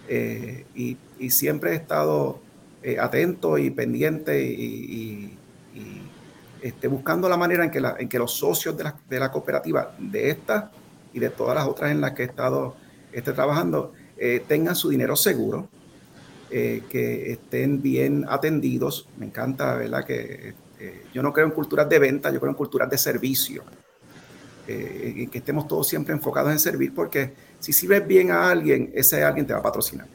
Eh, 0.08 0.66
y, 0.76 0.98
siempre 1.30 1.72
he 1.72 1.76
estado 1.76 2.40
eh, 2.84 3.00
atento 3.00 3.58
y 3.58 3.72
pendiente 3.72 4.42
y, 4.44 5.34
este, 6.62 6.88
buscando 6.88 7.30
la 7.30 7.38
manera 7.38 7.64
en 7.64 7.72
que, 7.72 7.82
en 8.00 8.10
que 8.10 8.18
los 8.18 8.34
socios 8.34 8.76
de 8.78 8.84
la, 8.84 8.96
de 9.10 9.20
la, 9.20 9.32
cooperativa, 9.32 9.96
de 10.00 10.30
esta 10.30 10.72
y 11.14 11.20
de 11.20 11.30
todas 11.30 11.56
las 11.56 11.68
otras 11.68 11.92
en 11.92 12.02
las 12.02 12.12
que 12.14 12.24
he 12.24 12.26
estado 12.26 12.76
esté 13.12 13.34
trabajando, 13.34 13.94
eh, 14.18 14.44
tengan 14.48 14.76
su 14.76 14.90
dinero 14.90 15.16
seguro, 15.16 15.70
eh, 16.50 16.84
que 16.90 17.32
estén 17.32 17.82
bien 17.82 18.26
atendidos. 18.28 19.08
Me 19.18 19.28
encanta, 19.28 19.76
¿verdad? 19.76 20.06
Que 20.06 20.56
eh, 20.80 21.06
yo 21.14 21.22
no 21.22 21.34
creo 21.34 21.46
en 21.46 21.52
culturas 21.52 21.88
de 21.88 22.00
venta, 22.00 22.32
yo 22.32 22.40
creo 22.40 22.52
en 22.52 22.58
culturas 22.58 22.90
de 22.90 22.98
servicio. 22.98 23.64
que 24.66 25.30
estemos 25.32 25.66
todos 25.66 25.88
siempre 25.88 26.14
enfocados 26.14 26.52
en 26.52 26.60
servir, 26.60 26.94
porque 26.94 27.34
si 27.60 27.74
sirves 27.74 28.06
bien 28.08 28.32
a 28.32 28.50
alguien, 28.50 28.92
ese 28.94 29.24
alguien 29.24 29.46
te 29.46 29.54
va 29.54 29.60
a 29.60 29.64
patrocinar. 29.64 30.08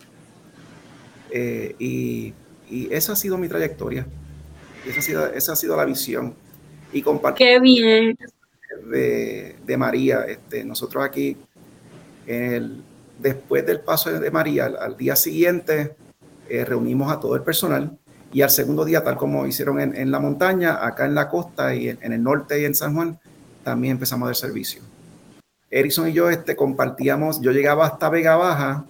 y, 1.79 2.35
y 2.73 2.89
esa 2.93 3.13
ha 3.13 3.17
sido 3.17 3.37
mi 3.37 3.49
trayectoria. 3.49 4.07
Esa 4.87 4.99
ha 4.99 5.03
sido, 5.03 5.27
esa 5.27 5.53
ha 5.53 5.57
sido 5.57 5.77
la 5.77 5.85
visión. 5.85 6.35
Y 6.93 7.03
compartir. 7.03 7.47
Qué 7.47 7.61
bien. 7.61 8.19
De, 8.91 9.57
de 9.65 9.77
María. 9.77 10.25
Este, 10.25 10.65
nosotros 10.65 11.05
aquí, 11.05 11.37
el, 12.27 12.83
después 13.19 13.67
del 13.67 13.81
paso 13.81 14.11
de 14.11 14.31
María, 14.31 14.67
al, 14.67 14.97
día 14.97 15.17
siguiente, 15.17 15.95
eh, 16.49 16.65
reunimos 16.65 17.13
a 17.13 17.21
todo 17.21 17.37
el 17.37 17.43
personal. 17.43 17.99
Y 18.33 18.41
al 18.41 18.51
segundo 18.51 18.87
día, 18.87 19.05
tal 19.05 19.17
como 19.17 19.47
hicieron 19.47 19.79
en, 19.79 19.95
en 19.95 20.11
la 20.11 20.19
montaña, 20.19 20.85
acá 20.87 21.05
en 21.05 21.15
la 21.15 21.29
costa 21.29 21.75
y 21.75 21.91
en, 21.91 21.99
en, 22.01 22.15
el 22.15 22.23
norte 22.23 22.61
y 22.61 22.65
en 22.65 22.75
San 22.75 22.95
Juan, 22.95 23.19
también 23.63 23.93
empezamos 23.93 24.31
el 24.31 24.35
servicio. 24.35 24.81
Erickson 25.73 26.11
y 26.11 26.13
yo 26.13 26.29
este, 26.29 26.55
compartíamos, 26.55 27.41
yo 27.41 27.51
llegaba 27.51 27.87
hasta 27.87 28.11
Vega 28.11 28.37
Baja 28.37 28.85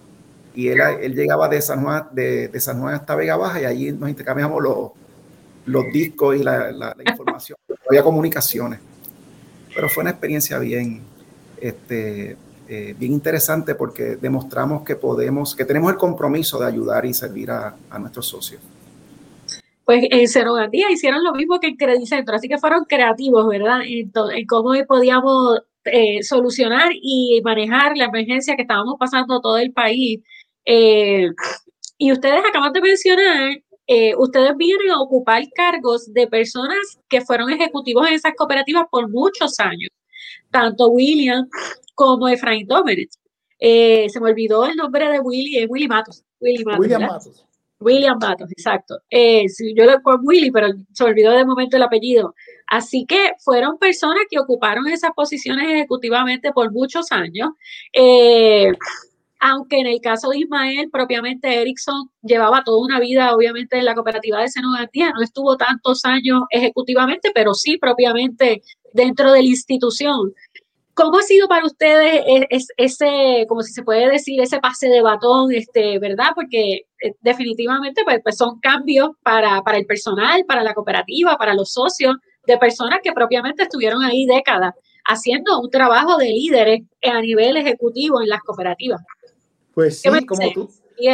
y 0.53 0.67
él, 0.67 0.81
él 1.01 1.15
llegaba 1.15 1.47
de 1.47 1.61
San, 1.61 1.81
Juan, 1.81 2.09
de, 2.11 2.49
de 2.49 2.59
San 2.59 2.79
Juan 2.81 2.93
hasta 2.93 3.15
Vega 3.15 3.37
Baja 3.37 3.61
y 3.61 3.65
allí 3.65 3.91
nos 3.93 4.09
intercambiamos 4.09 4.61
los, 4.61 4.91
los 5.65 5.85
discos 5.93 6.35
y 6.35 6.43
la, 6.43 6.73
la, 6.73 6.93
información. 7.09 7.57
había 7.89 8.03
comunicaciones. 8.03 8.79
Pero 9.73 9.87
fue 9.87 10.01
una 10.01 10.11
experiencia 10.11 10.59
bien, 10.59 11.01
este, 11.59 12.35
eh, 12.67 12.95
bien 12.99 13.13
interesante 13.13 13.75
porque 13.75 14.17
demostramos 14.17 14.83
que 14.83 14.97
podemos, 14.97 15.55
que 15.55 15.63
tenemos 15.63 15.89
el 15.89 15.97
compromiso 15.97 16.59
de 16.59 16.67
ayudar 16.67 17.05
y 17.05 17.13
servir 17.13 17.49
a, 17.49 17.75
a 17.89 17.97
nuestros 17.97 18.27
socios. 18.27 18.61
Pues 19.85 20.05
en 20.11 20.27
Cerogandía 20.27 20.91
hicieron 20.91 21.23
lo 21.23 21.33
mismo 21.33 21.59
que 21.61 21.67
en 21.67 21.77
Credit 21.77 22.07
Centro, 22.07 22.35
así 22.35 22.49
que 22.49 22.57
fueron 22.57 22.83
creativos, 22.85 23.47
¿verdad? 23.47 23.81
En, 23.85 24.11
en 24.33 24.45
cómo 24.45 24.73
podíamos 24.85 25.61
eh, 25.85 26.23
solucionar 26.23 26.91
y 26.93 27.41
manejar 27.43 27.97
la 27.97 28.05
emergencia 28.05 28.55
que 28.55 28.61
estábamos 28.63 28.95
pasando 28.99 29.41
todo 29.41 29.57
el 29.57 29.71
país. 29.73 30.21
Eh, 30.65 31.29
y 31.97 32.11
ustedes 32.11 32.41
acaban 32.47 32.73
de 32.73 32.81
mencionar 32.81 33.57
eh, 33.85 34.15
ustedes 34.15 34.55
vienen 34.55 34.91
a 34.91 35.01
ocupar 35.01 35.43
cargos 35.53 36.13
de 36.13 36.25
personas 36.27 36.97
que 37.09 37.19
fueron 37.19 37.51
ejecutivos 37.51 38.07
en 38.07 38.13
esas 38.13 38.33
cooperativas 38.37 38.85
por 38.89 39.09
muchos 39.09 39.59
años, 39.59 39.89
tanto 40.51 40.87
William 40.87 41.49
como 41.93 42.29
Efraín 42.29 42.65
Domenech. 42.65 43.11
Se 43.59 44.19
me 44.21 44.29
olvidó 44.29 44.65
el 44.65 44.77
nombre 44.77 45.09
de 45.09 45.19
Willy, 45.19 45.57
es 45.57 45.69
Willy 45.69 45.87
Matos. 45.89 46.23
Willy 46.39 46.63
Matos 46.63 46.79
William 46.79 47.01
Matos. 47.01 47.45
William 47.79 48.17
Matos, 48.19 48.49
exacto. 48.51 48.99
Yo 49.11 49.85
le 49.85 49.99
pongo 49.99 50.21
Willy, 50.23 50.49
pero 50.49 50.67
se 50.93 51.03
olvidó 51.03 51.31
de 51.31 51.45
momento 51.45 51.75
el 51.75 51.83
apellido. 51.83 52.33
Así 52.73 53.05
que 53.05 53.33
fueron 53.37 53.77
personas 53.77 54.23
que 54.27 54.39
ocuparon 54.39 54.87
esas 54.87 55.11
posiciones 55.11 55.69
ejecutivamente 55.69 56.51
por 56.51 56.71
muchos 56.71 57.11
años. 57.11 57.49
Eh, 57.93 58.71
aunque 59.39 59.77
en 59.77 59.85
el 59.85 60.01
caso 60.01 60.29
de 60.29 60.39
Ismael, 60.39 60.89
propiamente 60.91 61.61
Erickson 61.61 62.09
llevaba 62.23 62.63
toda 62.63 62.83
una 62.83 62.99
vida, 62.99 63.35
obviamente, 63.35 63.77
en 63.77 63.85
la 63.85 63.93
cooperativa 63.93 64.41
de 64.41 64.49
Senogantía, 64.49 65.11
no 65.11 65.21
estuvo 65.21 65.55
tantos 65.55 66.03
años 66.03 66.41
ejecutivamente, 66.49 67.29
pero 67.35 67.53
sí 67.53 67.77
propiamente 67.77 68.63
dentro 68.91 69.31
de 69.31 69.43
la 69.43 69.49
institución. 69.49 70.33
¿Cómo 70.95 71.19
ha 71.19 71.21
sido 71.21 71.47
para 71.47 71.67
ustedes 71.67 72.23
e-, 72.25 72.47
ese, 72.77 73.45
como 73.47 73.61
si 73.61 73.71
se 73.71 73.83
puede 73.83 74.09
decir, 74.09 74.41
ese 74.41 74.57
pase 74.57 74.87
de 74.87 75.03
batón, 75.03 75.53
este, 75.53 75.99
verdad? 75.99 76.31
Porque 76.33 76.87
eh, 77.03 77.13
definitivamente 77.21 78.03
pues, 78.03 78.19
pues, 78.23 78.35
son 78.35 78.59
cambios 78.59 79.11
para, 79.21 79.61
para 79.61 79.77
el 79.77 79.85
personal, 79.85 80.43
para 80.47 80.63
la 80.63 80.73
cooperativa, 80.73 81.37
para 81.37 81.53
los 81.53 81.71
socios, 81.71 82.15
de 82.45 82.57
personas 82.57 82.99
que 83.03 83.11
propiamente 83.11 83.63
estuvieron 83.63 84.03
ahí 84.03 84.25
décadas 84.25 84.73
haciendo 85.05 85.59
un 85.59 85.69
trabajo 85.69 86.17
de 86.17 86.29
líderes 86.29 86.83
a 87.03 87.21
nivel 87.21 87.57
ejecutivo 87.57 88.21
en 88.21 88.29
las 88.29 88.41
cooperativas. 88.41 89.01
Pues 89.73 90.01
sí, 90.01 90.09
como 90.25 90.51
tú, 90.53 90.69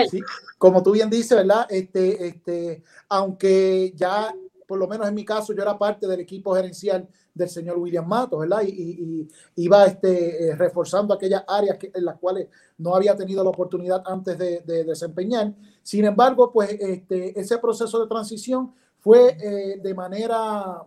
sí, 0.09 0.21
como 0.57 0.83
tú 0.83 0.91
bien 0.91 1.09
dices, 1.09 1.37
¿verdad? 1.37 1.65
Este, 1.69 2.27
este, 2.27 2.83
aunque 3.07 3.93
ya, 3.95 4.33
por 4.67 4.77
lo 4.77 4.87
menos 4.87 5.07
en 5.07 5.15
mi 5.15 5.23
caso, 5.23 5.53
yo 5.53 5.61
era 5.61 5.77
parte 5.77 6.07
del 6.07 6.19
equipo 6.19 6.53
gerencial 6.53 7.07
del 7.33 7.49
señor 7.49 7.77
William 7.77 8.05
Matos, 8.05 8.39
¿verdad? 8.41 8.63
Y, 8.63 8.69
y, 8.69 9.27
iba 9.63 9.85
este, 9.85 10.49
eh, 10.49 10.55
reforzando 10.55 11.13
aquellas 11.13 11.43
áreas 11.47 11.77
que, 11.77 11.89
en 11.93 12.03
las 12.03 12.17
cuales 12.17 12.47
no 12.77 12.93
había 12.93 13.15
tenido 13.15 13.43
la 13.43 13.49
oportunidad 13.49 14.03
antes 14.05 14.37
de, 14.37 14.59
de 14.61 14.83
desempeñar. 14.83 15.53
Sin 15.81 16.03
embargo, 16.03 16.51
pues 16.51 16.71
este, 16.71 17.39
ese 17.39 17.57
proceso 17.59 18.01
de 18.01 18.07
transición 18.07 18.73
fue 18.99 19.37
eh, 19.39 19.79
de 19.81 19.93
manera 19.93 20.83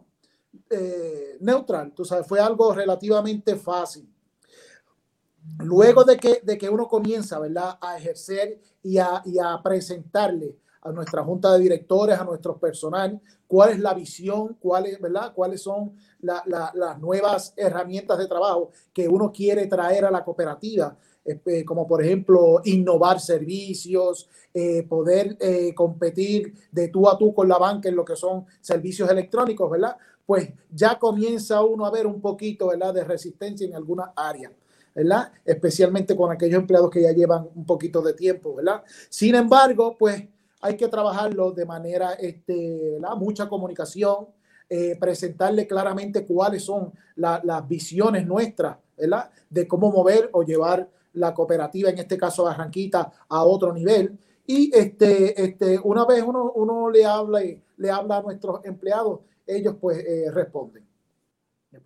eh, 0.70 1.36
neutral, 1.40 1.92
tú 1.94 2.04
sabes, 2.04 2.26
fue 2.26 2.40
algo 2.40 2.72
relativamente 2.72 3.56
fácil. 3.56 4.08
Luego 5.58 6.04
de 6.04 6.16
que, 6.16 6.40
de 6.42 6.56
que 6.56 6.68
uno 6.68 6.86
comienza, 6.86 7.38
¿verdad?, 7.38 7.78
a 7.80 7.96
ejercer 7.98 8.60
y 8.82 8.98
a, 8.98 9.22
y 9.24 9.38
a 9.38 9.60
presentarle 9.62 10.56
a 10.82 10.92
nuestra 10.92 11.22
junta 11.22 11.52
de 11.52 11.60
directores, 11.60 12.18
a 12.18 12.24
nuestro 12.24 12.58
personal, 12.58 13.20
cuál 13.46 13.70
es 13.70 13.78
la 13.78 13.94
visión, 13.94 14.56
cuál 14.58 14.86
¿verdad? 15.00 15.32
cuáles 15.34 15.62
son 15.62 15.94
la, 16.20 16.42
la, 16.46 16.72
las 16.74 16.98
nuevas 16.98 17.54
herramientas 17.56 18.18
de 18.18 18.26
trabajo 18.26 18.70
que 18.92 19.08
uno 19.08 19.30
quiere 19.30 19.66
traer 19.66 20.04
a 20.04 20.10
la 20.10 20.24
cooperativa, 20.24 20.96
eh, 21.24 21.64
como 21.64 21.86
por 21.86 22.02
ejemplo 22.02 22.60
innovar 22.64 23.20
servicios, 23.20 24.28
eh, 24.52 24.82
poder 24.82 25.36
eh, 25.38 25.72
competir 25.72 26.52
de 26.72 26.88
tú 26.88 27.08
a 27.08 27.16
tú 27.16 27.32
con 27.32 27.48
la 27.48 27.58
banca 27.58 27.88
en 27.88 27.94
lo 27.94 28.04
que 28.04 28.16
son 28.16 28.44
servicios 28.60 29.08
electrónicos, 29.08 29.70
¿verdad? 29.70 29.96
Pues 30.26 30.50
ya 30.70 30.98
comienza 30.98 31.62
uno 31.62 31.84
a 31.84 31.90
ver 31.90 32.06
un 32.06 32.20
poquito, 32.20 32.68
¿verdad?, 32.68 32.94
de 32.94 33.04
resistencia 33.04 33.66
en 33.66 33.74
alguna 33.74 34.12
área. 34.16 34.50
¿verdad? 34.94 35.32
Especialmente 35.44 36.14
con 36.14 36.30
aquellos 36.30 36.60
empleados 36.60 36.90
que 36.90 37.02
ya 37.02 37.12
llevan 37.12 37.48
un 37.54 37.64
poquito 37.64 38.02
de 38.02 38.12
tiempo, 38.12 38.54
¿verdad? 38.56 38.82
Sin 39.08 39.34
embargo, 39.34 39.96
pues 39.98 40.22
hay 40.60 40.76
que 40.76 40.88
trabajarlo 40.88 41.52
de 41.52 41.64
manera, 41.64 42.12
este, 42.12 42.90
¿verdad? 42.92 43.16
Mucha 43.16 43.48
comunicación, 43.48 44.28
eh, 44.68 44.96
presentarle 44.98 45.66
claramente 45.66 46.24
cuáles 46.24 46.64
son 46.64 46.92
las 47.16 47.68
visiones 47.68 48.26
nuestras, 48.26 48.78
¿verdad? 48.96 49.30
De 49.50 49.66
cómo 49.66 49.90
mover 49.90 50.30
o 50.32 50.42
llevar 50.42 50.88
la 51.14 51.34
cooperativa, 51.34 51.90
en 51.90 51.98
este 51.98 52.16
caso 52.16 52.44
Barranquita, 52.44 53.12
a 53.28 53.44
otro 53.44 53.72
nivel. 53.72 54.18
Y 54.46 54.70
este, 54.74 55.42
este, 55.42 55.78
una 55.82 56.04
vez 56.06 56.22
uno, 56.22 56.52
uno 56.54 56.90
le 56.90 57.04
habla 57.04 57.40
le 57.76 57.90
habla 57.90 58.18
a 58.18 58.22
nuestros 58.22 58.64
empleados, 58.64 59.20
ellos 59.46 59.76
pues 59.80 59.98
eh, 59.98 60.30
responden. 60.32 60.84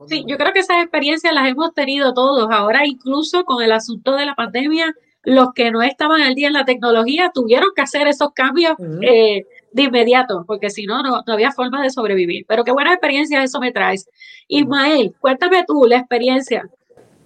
Sí, 0.08 0.24
yo 0.26 0.36
creo 0.36 0.52
que 0.52 0.60
esas 0.60 0.82
experiencias 0.82 1.32
las 1.32 1.48
hemos 1.48 1.72
tenido 1.72 2.12
todos. 2.12 2.48
Ahora 2.50 2.86
incluso 2.86 3.44
con 3.44 3.62
el 3.62 3.72
asunto 3.72 4.16
de 4.16 4.26
la 4.26 4.34
pandemia, 4.34 4.94
los 5.22 5.52
que 5.54 5.70
no 5.70 5.82
estaban 5.82 6.20
al 6.22 6.34
día 6.34 6.48
en 6.48 6.54
la 6.54 6.64
tecnología 6.64 7.30
tuvieron 7.32 7.70
que 7.74 7.82
hacer 7.82 8.06
esos 8.06 8.32
cambios 8.32 8.74
eh, 9.02 9.44
de 9.72 9.82
inmediato, 9.82 10.44
porque 10.46 10.70
si 10.70 10.86
no, 10.86 11.02
no, 11.02 11.22
había 11.26 11.52
forma 11.52 11.82
de 11.82 11.90
sobrevivir. 11.90 12.46
Pero 12.48 12.64
qué 12.64 12.72
buena 12.72 12.92
experiencia 12.92 13.42
eso 13.42 13.60
me 13.60 13.72
traes. 13.72 14.08
Ismael, 14.48 15.14
cuéntame 15.20 15.64
tú 15.66 15.84
la 15.86 15.98
experiencia. 15.98 16.68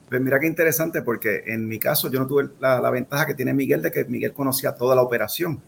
Pues 0.09 0.21
mira 0.21 0.41
qué 0.41 0.47
interesante, 0.47 1.03
porque 1.03 1.45
en 1.47 1.69
mi 1.69 1.79
caso 1.79 2.11
yo 2.11 2.19
no 2.19 2.27
tuve 2.27 2.49
la, 2.59 2.91
ventaja 2.91 3.27
que 3.27 3.35
tiene 3.35 3.55
Miguel 3.55 3.81
de 3.81 3.93
que 3.93 4.05
Miguel 4.07 4.33
conocía 4.33 4.75
toda 4.75 4.97
la 4.97 5.03
operación. 5.03 5.63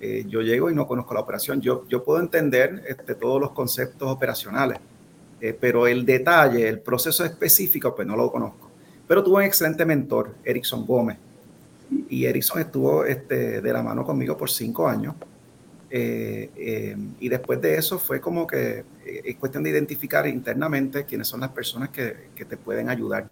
Eh, 0.00 0.24
yo 0.26 0.42
llego 0.42 0.70
y 0.70 0.74
no 0.74 0.86
conozco 0.86 1.14
la 1.14 1.20
operación. 1.20 1.60
Yo, 1.60 1.86
yo 1.88 2.04
puedo 2.04 2.20
entender 2.20 2.82
este, 2.86 3.14
todos 3.14 3.40
los 3.40 3.52
conceptos 3.52 4.10
operacionales 4.10 4.78
eh, 5.40 5.56
pero 5.58 5.86
el 5.86 6.06
detalle, 6.06 6.66
el 6.68 6.80
proceso 6.80 7.24
específico, 7.24 7.94
pues 7.94 8.06
no 8.08 8.16
lo 8.16 8.30
conozco. 8.30 8.70
Pero 9.06 9.22
tuve 9.22 9.36
un 9.36 9.42
excelente 9.42 9.84
mentor, 9.84 10.34
Erickson 10.44 10.86
Gómez. 10.86 11.18
Y 12.08 12.24
Erickson 12.24 12.60
estuvo 12.60 13.04
este, 13.04 13.60
de 13.60 13.72
la 13.72 13.82
mano 13.82 14.04
conmigo 14.04 14.36
por 14.36 14.50
cinco 14.50 14.88
años. 14.88 15.14
Eh, 15.88 16.96
y 17.20 17.28
después 17.28 17.60
de 17.60 17.76
eso 17.76 17.98
fue 17.98 18.20
como 18.20 18.46
que 18.46 18.84
es 19.04 19.36
cuestión 19.36 19.62
de 19.62 19.70
identificar 19.70 20.26
internamente 20.26 21.04
quiénes 21.04 21.28
son 21.28 21.40
las 21.40 21.50
personas 21.50 21.90
que, 21.90 22.28
que, 22.34 22.44
te 22.44 22.56
pueden 22.56 22.88
ayudar. 22.88 23.30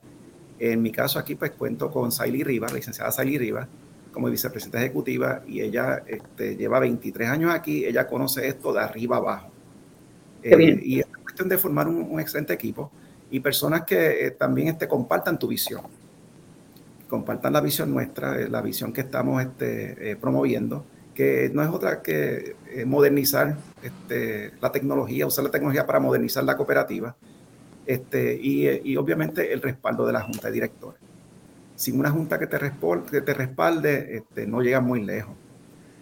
En 0.61 0.81
mi 0.81 0.93
caso 0.93 1.19
aquí 1.19 1.35
pues 1.35 1.51
cuento 1.51 1.91
con 1.91 2.13
Saily 2.13 2.45
Rivas, 2.45 2.73
licenciada 2.73 3.11
Saily 3.11 3.39
Rivas, 3.39 3.67
como 4.15 4.31
vicepresidenta 4.31 4.79
ejecutiva 4.79 5.43
y 5.47 5.61
ella 5.61 6.05
este, 6.07 6.57
lleva 6.57 6.79
23 6.79 7.29
años 7.29 7.53
aquí, 7.53 7.85
ella 7.85 8.07
conoce 8.07 8.47
esto 8.47 8.73
de 8.73 8.81
arriba 8.81 9.17
abajo. 9.17 9.51
y 10.43 11.03
de 11.45 11.59
formar 11.59 11.89
un, 11.89 12.21
excelente 12.21 12.53
equipo 12.53 12.93
y 13.29 13.41
personas 13.41 13.83
que 13.83 14.27
eh, 14.27 14.31
también 14.31 14.69
este, 14.69 14.87
compartan 14.87 15.37
tu 15.37 15.49
visión, 15.49 15.83
compartan 17.09 17.53
la 17.53 17.61
visión 17.61 17.93
nuestra, 17.93 18.41
eh, 18.41 18.49
la 18.49 18.63
visión 18.63 18.93
que 18.93 19.01
estamos 19.01 19.43
este, 19.43 20.13
eh, 20.13 20.17
promoviendo 20.17 20.85
que 21.13 21.51
no 21.53 21.63
es 21.63 21.69
otra 21.71 22.03
que 22.03 22.57
eh, 22.71 22.85
modernizar 22.85 23.57
este, 23.83 24.53
la 24.61 24.71
tecnología, 24.71 25.27
usar 25.27 25.45
la 25.45 25.51
tecnología 25.51 25.87
para 25.87 26.01
modernizar 26.01 26.45
la 26.45 26.57
cooperativa 26.57 27.17
este, 27.87 28.39
y, 28.41 28.69
y, 28.93 28.97
obviamente 28.97 29.53
el 29.53 29.61
respaldo 29.61 30.07
de 30.07 30.13
la 30.13 30.23
junta 30.23 30.49
de 30.49 30.55
directores. 30.55 31.04
Sin 31.75 31.99
una 31.99 32.11
junta 32.11 32.39
que 32.39 32.47
te, 32.47 32.59
respalde, 32.59 34.07
que 34.07 34.17
este, 34.19 34.47
no 34.47 34.61
llega 34.61 34.81
muy 34.81 35.03
lejos. 35.03 35.35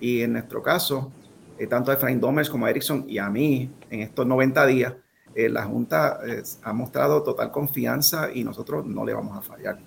Y 0.00 0.20
en 0.22 0.34
nuestro 0.34 0.62
caso, 0.62 1.12
eh, 1.58 1.66
tanto 1.66 1.90
a 1.90 1.94
Efraín 1.94 2.20
Domers 2.20 2.50
como 2.50 2.66
a 2.66 2.70
Erickson 2.70 3.04
y 3.08 3.18
a 3.18 3.30
mí, 3.30 3.70
en 3.90 4.00
estos 4.00 4.26
90 4.26 4.66
días, 4.66 4.94
eh, 5.34 5.48
la 5.48 5.64
Junta 5.64 6.20
ha 6.62 6.72
mostrado 6.72 7.22
total 7.22 7.50
confianza 7.50 8.30
y 8.32 8.44
nosotros 8.44 8.84
no 8.84 9.04
le 9.04 9.14
vamos 9.14 9.36
a 9.38 9.42
fallar. 9.42 9.78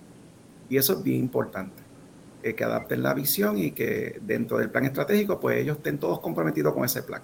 Y 0.70 0.78
eso 0.78 0.94
es 0.94 1.04
bien 1.04 1.20
importante. 1.20 1.86
Eh, 2.46 2.54
que 2.54 2.64
adapten 2.64 3.02
la 3.02 3.16
visión 3.16 3.58
y 3.58 3.72
que 3.72 4.20
dentro 4.22 4.60
del 4.60 4.70
plan 4.70 4.86
estratégico, 4.86 5.40
pues 5.40 5.58
ellos 5.58 5.78
estén 5.78 5.98
todos 5.98 6.20
comprometidos 6.20 6.76
con 6.76 6.86
ese 6.86 7.02
plan. 7.02 7.24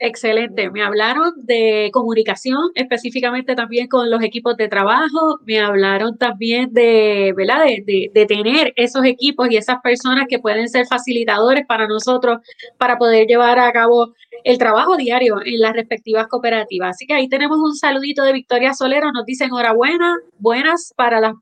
Excelente. 0.00 0.70
Me 0.70 0.82
hablaron 0.82 1.32
de 1.38 1.90
comunicación, 1.92 2.70
específicamente 2.76 3.56
también 3.56 3.88
con 3.88 4.08
los 4.08 4.22
equipos 4.22 4.56
de 4.56 4.68
trabajo. 4.68 5.40
Me 5.44 5.58
hablaron 5.58 6.16
también 6.16 6.72
de, 6.72 7.34
¿verdad? 7.36 7.64
De, 7.64 8.08
de, 8.14 8.26
tener 8.26 8.72
esos 8.76 9.04
equipos 9.04 9.50
y 9.50 9.56
esas 9.56 9.80
personas 9.82 10.26
que 10.28 10.38
pueden 10.38 10.68
ser 10.68 10.86
facilitadores 10.86 11.66
para 11.66 11.88
nosotros 11.88 12.38
para 12.76 12.96
poder 12.96 13.26
llevar 13.26 13.58
a 13.58 13.72
cabo 13.72 14.14
el 14.44 14.56
trabajo 14.56 14.96
diario 14.96 15.40
en 15.44 15.60
las 15.60 15.72
respectivas 15.72 16.28
cooperativas. 16.28 16.90
Así 16.90 17.04
que 17.04 17.14
ahí 17.14 17.28
tenemos 17.28 17.58
un 17.58 17.74
saludito 17.74 18.22
de 18.22 18.32
Victoria 18.32 18.74
Solero. 18.74 19.10
Nos 19.10 19.26
dice 19.26 19.46
enhorabuena, 19.46 20.14
buenas 20.38 20.94
para 20.96 21.20
las, 21.20 21.34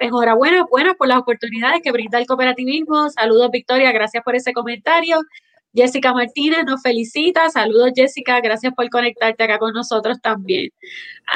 enhorabuena, 0.00 0.64
buenas 0.68 0.96
por 0.96 1.06
las 1.06 1.18
oportunidades 1.18 1.80
que 1.80 1.92
brinda 1.92 2.18
el 2.18 2.26
cooperativismo. 2.26 3.08
Saludos, 3.10 3.52
Victoria. 3.52 3.92
Gracias 3.92 4.24
por 4.24 4.34
ese 4.34 4.52
comentario. 4.52 5.20
Jessica 5.72 6.12
Martínez 6.12 6.64
nos 6.66 6.82
felicita. 6.82 7.48
Saludos, 7.50 7.92
Jessica. 7.94 8.40
Gracias 8.40 8.72
por 8.74 8.88
conectarte 8.90 9.44
acá 9.44 9.58
con 9.58 9.72
nosotros 9.72 10.20
también. 10.20 10.70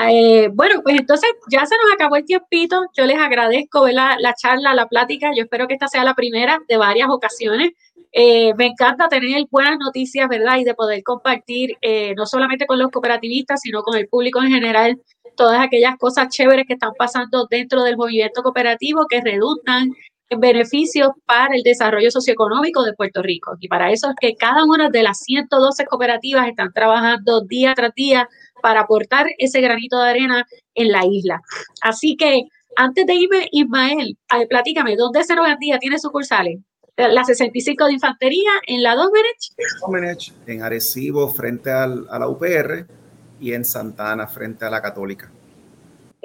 Eh, 0.09 0.49
bueno, 0.53 0.81
pues 0.83 0.99
entonces 0.99 1.31
ya 1.51 1.65
se 1.67 1.77
nos 1.77 1.93
acabó 1.93 2.17
el 2.17 2.25
tiempito. 2.25 2.85
Yo 2.97 3.07
les 3.07 3.19
agradezco 3.19 3.87
la, 3.89 4.17
la 4.19 4.35
charla, 4.35 4.75
la 4.75 4.87
plática. 4.87 5.31
Yo 5.35 5.45
espero 5.45 5.67
que 5.67 5.75
esta 5.75 5.89
sea 5.89 6.05
la 6.05 6.15
primera 6.15 6.59
de 6.69 6.77
varias 6.77 7.09
ocasiones. 7.11 7.73
Eh, 8.17 8.55
me 8.55 8.67
encanta 8.67 9.09
tener 9.09 9.45
buenas 9.51 9.77
noticias, 9.79 10.29
¿verdad? 10.29 10.59
Y 10.59 10.65
de 10.65 10.75
poder 10.75 11.03
compartir 11.03 11.77
eh, 11.81 12.15
no 12.17 12.27
solamente 12.27 12.67
con 12.67 12.79
los 12.79 12.91
cooperativistas, 12.91 13.61
sino 13.61 13.83
con 13.83 13.97
el 13.97 14.09
público 14.09 14.41
en 14.41 14.51
general 14.51 15.01
todas 15.37 15.61
aquellas 15.61 15.97
cosas 15.99 16.29
chéveres 16.29 16.65
que 16.67 16.75
están 16.75 16.93
pasando 16.97 17.47
dentro 17.51 17.83
del 17.83 17.97
movimiento 17.97 18.43
cooperativo 18.43 19.07
que 19.09 19.21
redundan 19.21 19.91
beneficios 20.39 21.11
para 21.27 21.55
el 21.55 21.63
desarrollo 21.63 22.11
socioeconómico 22.11 22.83
de 22.83 22.93
Puerto 22.95 23.23
Rico. 23.23 23.57
Y 23.61 23.69
para 23.69 23.91
eso 23.91 24.09
es 24.11 24.17
que 24.21 24.35
cada 24.37 24.65
una 24.65 24.91
de 24.91 25.03
las 25.03 25.19
112 25.21 25.85
cooperativas 25.87 26.49
están 26.49 26.73
trabajando 26.73 27.43
día 27.43 27.75
tras 27.75 27.95
día 27.95 28.29
para 28.63 28.81
aportar 28.81 29.27
ese 29.39 29.61
granito 29.61 30.01
de 30.01 30.09
arena 30.09 30.47
en 30.75 30.93
la 30.93 31.05
isla. 31.05 31.41
Así 31.83 32.17
que 32.17 32.45
antes 32.77 33.07
de 33.07 33.15
irme, 33.15 33.49
Ismael, 33.53 34.17
platícame, 34.49 34.97
¿dónde 34.97 35.21
Día 35.61 35.79
tiene 35.79 35.99
sucursales? 35.99 36.59
La 36.97 37.25
65 37.25 37.87
de 37.87 37.93
Infantería, 37.95 38.51
en 38.67 38.83
la 38.83 38.95
Domenech. 38.95 39.53
En 40.47 40.63
Arecibo, 40.63 41.29
frente 41.29 41.71
al, 41.71 42.07
a 42.09 42.19
la 42.19 42.29
UPR, 42.29 42.87
y 43.41 43.53
en 43.53 43.65
Santana, 43.65 44.27
frente 44.27 44.65
a 44.65 44.71
la 44.71 44.81
Católica. 44.81 45.31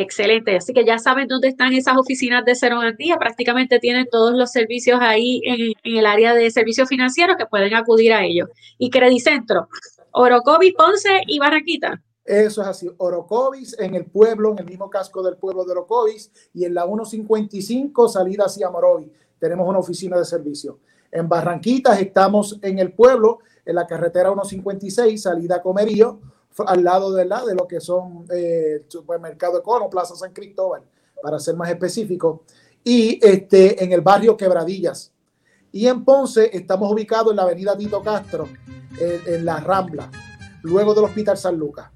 Excelente, 0.01 0.55
así 0.55 0.71
que 0.71 0.85
ya 0.85 0.97
saben 0.97 1.27
dónde 1.27 1.49
están 1.49 1.73
esas 1.73 1.97
oficinas 1.97 2.45
de 2.45 2.55
Cero 2.55 2.77
Garantía, 2.79 3.17
prácticamente 3.17 3.79
tienen 3.79 4.07
todos 4.09 4.33
los 4.33 4.49
servicios 4.49 4.97
ahí 5.01 5.41
en, 5.43 5.73
el 5.83 6.05
área 6.05 6.33
de 6.33 6.49
servicios 6.51 6.88
financieros 6.88 7.35
que 7.35 7.45
pueden 7.45 7.73
acudir 7.73 8.13
a 8.13 8.23
ellos. 8.23 8.47
Y 8.77 8.91
Credicentro, 8.91 9.67
Orocovis, 10.12 10.73
Ponce 10.73 11.09
y 11.27 11.38
Barranquita. 11.38 12.01
Eso 12.23 12.62
es 12.62 12.67
así, 12.69 12.89
Orocovis 12.95 13.77
en 13.77 13.93
el 13.93 14.05
pueblo, 14.05 14.53
en 14.53 14.59
el 14.59 14.65
mismo 14.67 14.89
casco 14.89 15.21
del 15.21 15.35
pueblo 15.35 15.65
de 15.65 15.73
Orocovis 15.73 16.31
y 16.53 16.63
en 16.63 16.75
la 16.75 16.85
155 16.85 18.07
salida 18.07 18.45
hacia 18.45 18.69
Morovi. 18.69 19.12
Tenemos 19.38 19.67
una 19.67 19.79
oficina 19.79 20.17
de 20.17 20.23
servicio. 20.23 20.79
En 21.12 21.27
Barranquitas 21.27 21.99
estamos 21.99 22.57
en 22.62 22.79
el 22.79 22.93
pueblo, 22.93 23.39
en 23.65 23.75
la 23.75 23.85
carretera 23.85 24.29
156, 24.29 25.21
salida 25.21 25.57
a 25.57 25.62
Comerío 25.62 26.21
al 26.65 26.83
lado 26.83 27.13
de, 27.13 27.25
la, 27.25 27.45
de 27.45 27.55
lo 27.55 27.67
que 27.67 27.79
son 27.79 28.25
eh, 28.31 28.85
supermercado 28.88 29.59
Econo, 29.59 29.89
Plaza 29.89 30.15
San 30.15 30.33
Cristóbal, 30.33 30.83
para 31.21 31.39
ser 31.39 31.55
más 31.55 31.69
específico, 31.69 32.43
y 32.83 33.19
este, 33.25 33.83
en 33.83 33.91
el 33.91 34.01
barrio 34.01 34.35
Quebradillas. 34.35 35.12
Y 35.71 35.88
en 35.88 36.03
Ponce 36.03 36.49
estamos 36.51 36.91
ubicados 36.91 37.31
en 37.31 37.38
la 37.38 37.43
avenida 37.43 37.77
Tito 37.77 38.01
Castro, 38.01 38.49
en 38.99 39.45
la 39.45 39.59
Rambla, 39.59 40.09
luego 40.63 40.93
del 40.95 41.05
Hospital 41.05 41.38
San 41.38 41.57
Lucas. 41.57 41.91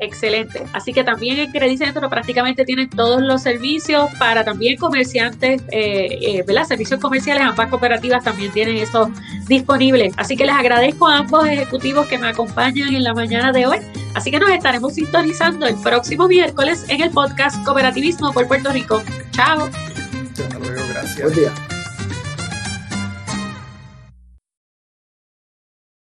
Excelente. 0.00 0.62
Así 0.72 0.94
que 0.94 1.04
también 1.04 1.38
en 1.38 1.52
Credit 1.52 1.78
Centro 1.78 2.08
prácticamente 2.08 2.64
tienen 2.64 2.88
todos 2.88 3.20
los 3.20 3.42
servicios 3.42 4.08
para 4.18 4.44
también 4.44 4.78
comerciantes, 4.78 5.62
eh, 5.70 6.18
eh, 6.22 6.42
¿verdad? 6.46 6.64
Servicios 6.64 6.98
comerciales, 6.98 7.42
ambas 7.42 7.68
cooperativas 7.68 8.24
también 8.24 8.50
tienen 8.50 8.76
eso 8.76 9.10
disponibles. 9.46 10.14
Así 10.16 10.38
que 10.38 10.46
les 10.46 10.54
agradezco 10.54 11.06
a 11.06 11.18
ambos 11.18 11.46
ejecutivos 11.46 12.08
que 12.08 12.16
me 12.16 12.28
acompañan 12.28 12.94
en 12.94 13.04
la 13.04 13.12
mañana 13.12 13.52
de 13.52 13.66
hoy. 13.66 13.78
Así 14.14 14.30
que 14.30 14.38
nos 14.38 14.50
estaremos 14.50 14.94
sintonizando 14.94 15.66
el 15.66 15.76
próximo 15.76 16.26
miércoles 16.28 16.86
en 16.88 17.02
el 17.02 17.10
podcast 17.10 17.62
Cooperativismo 17.66 18.32
por 18.32 18.48
Puerto 18.48 18.72
Rico. 18.72 19.02
Chao. 19.32 19.68
Hasta 19.68 20.58
luego, 20.58 20.80
gracias. 20.88 21.20
Buen 21.20 21.34
día. 21.34 21.52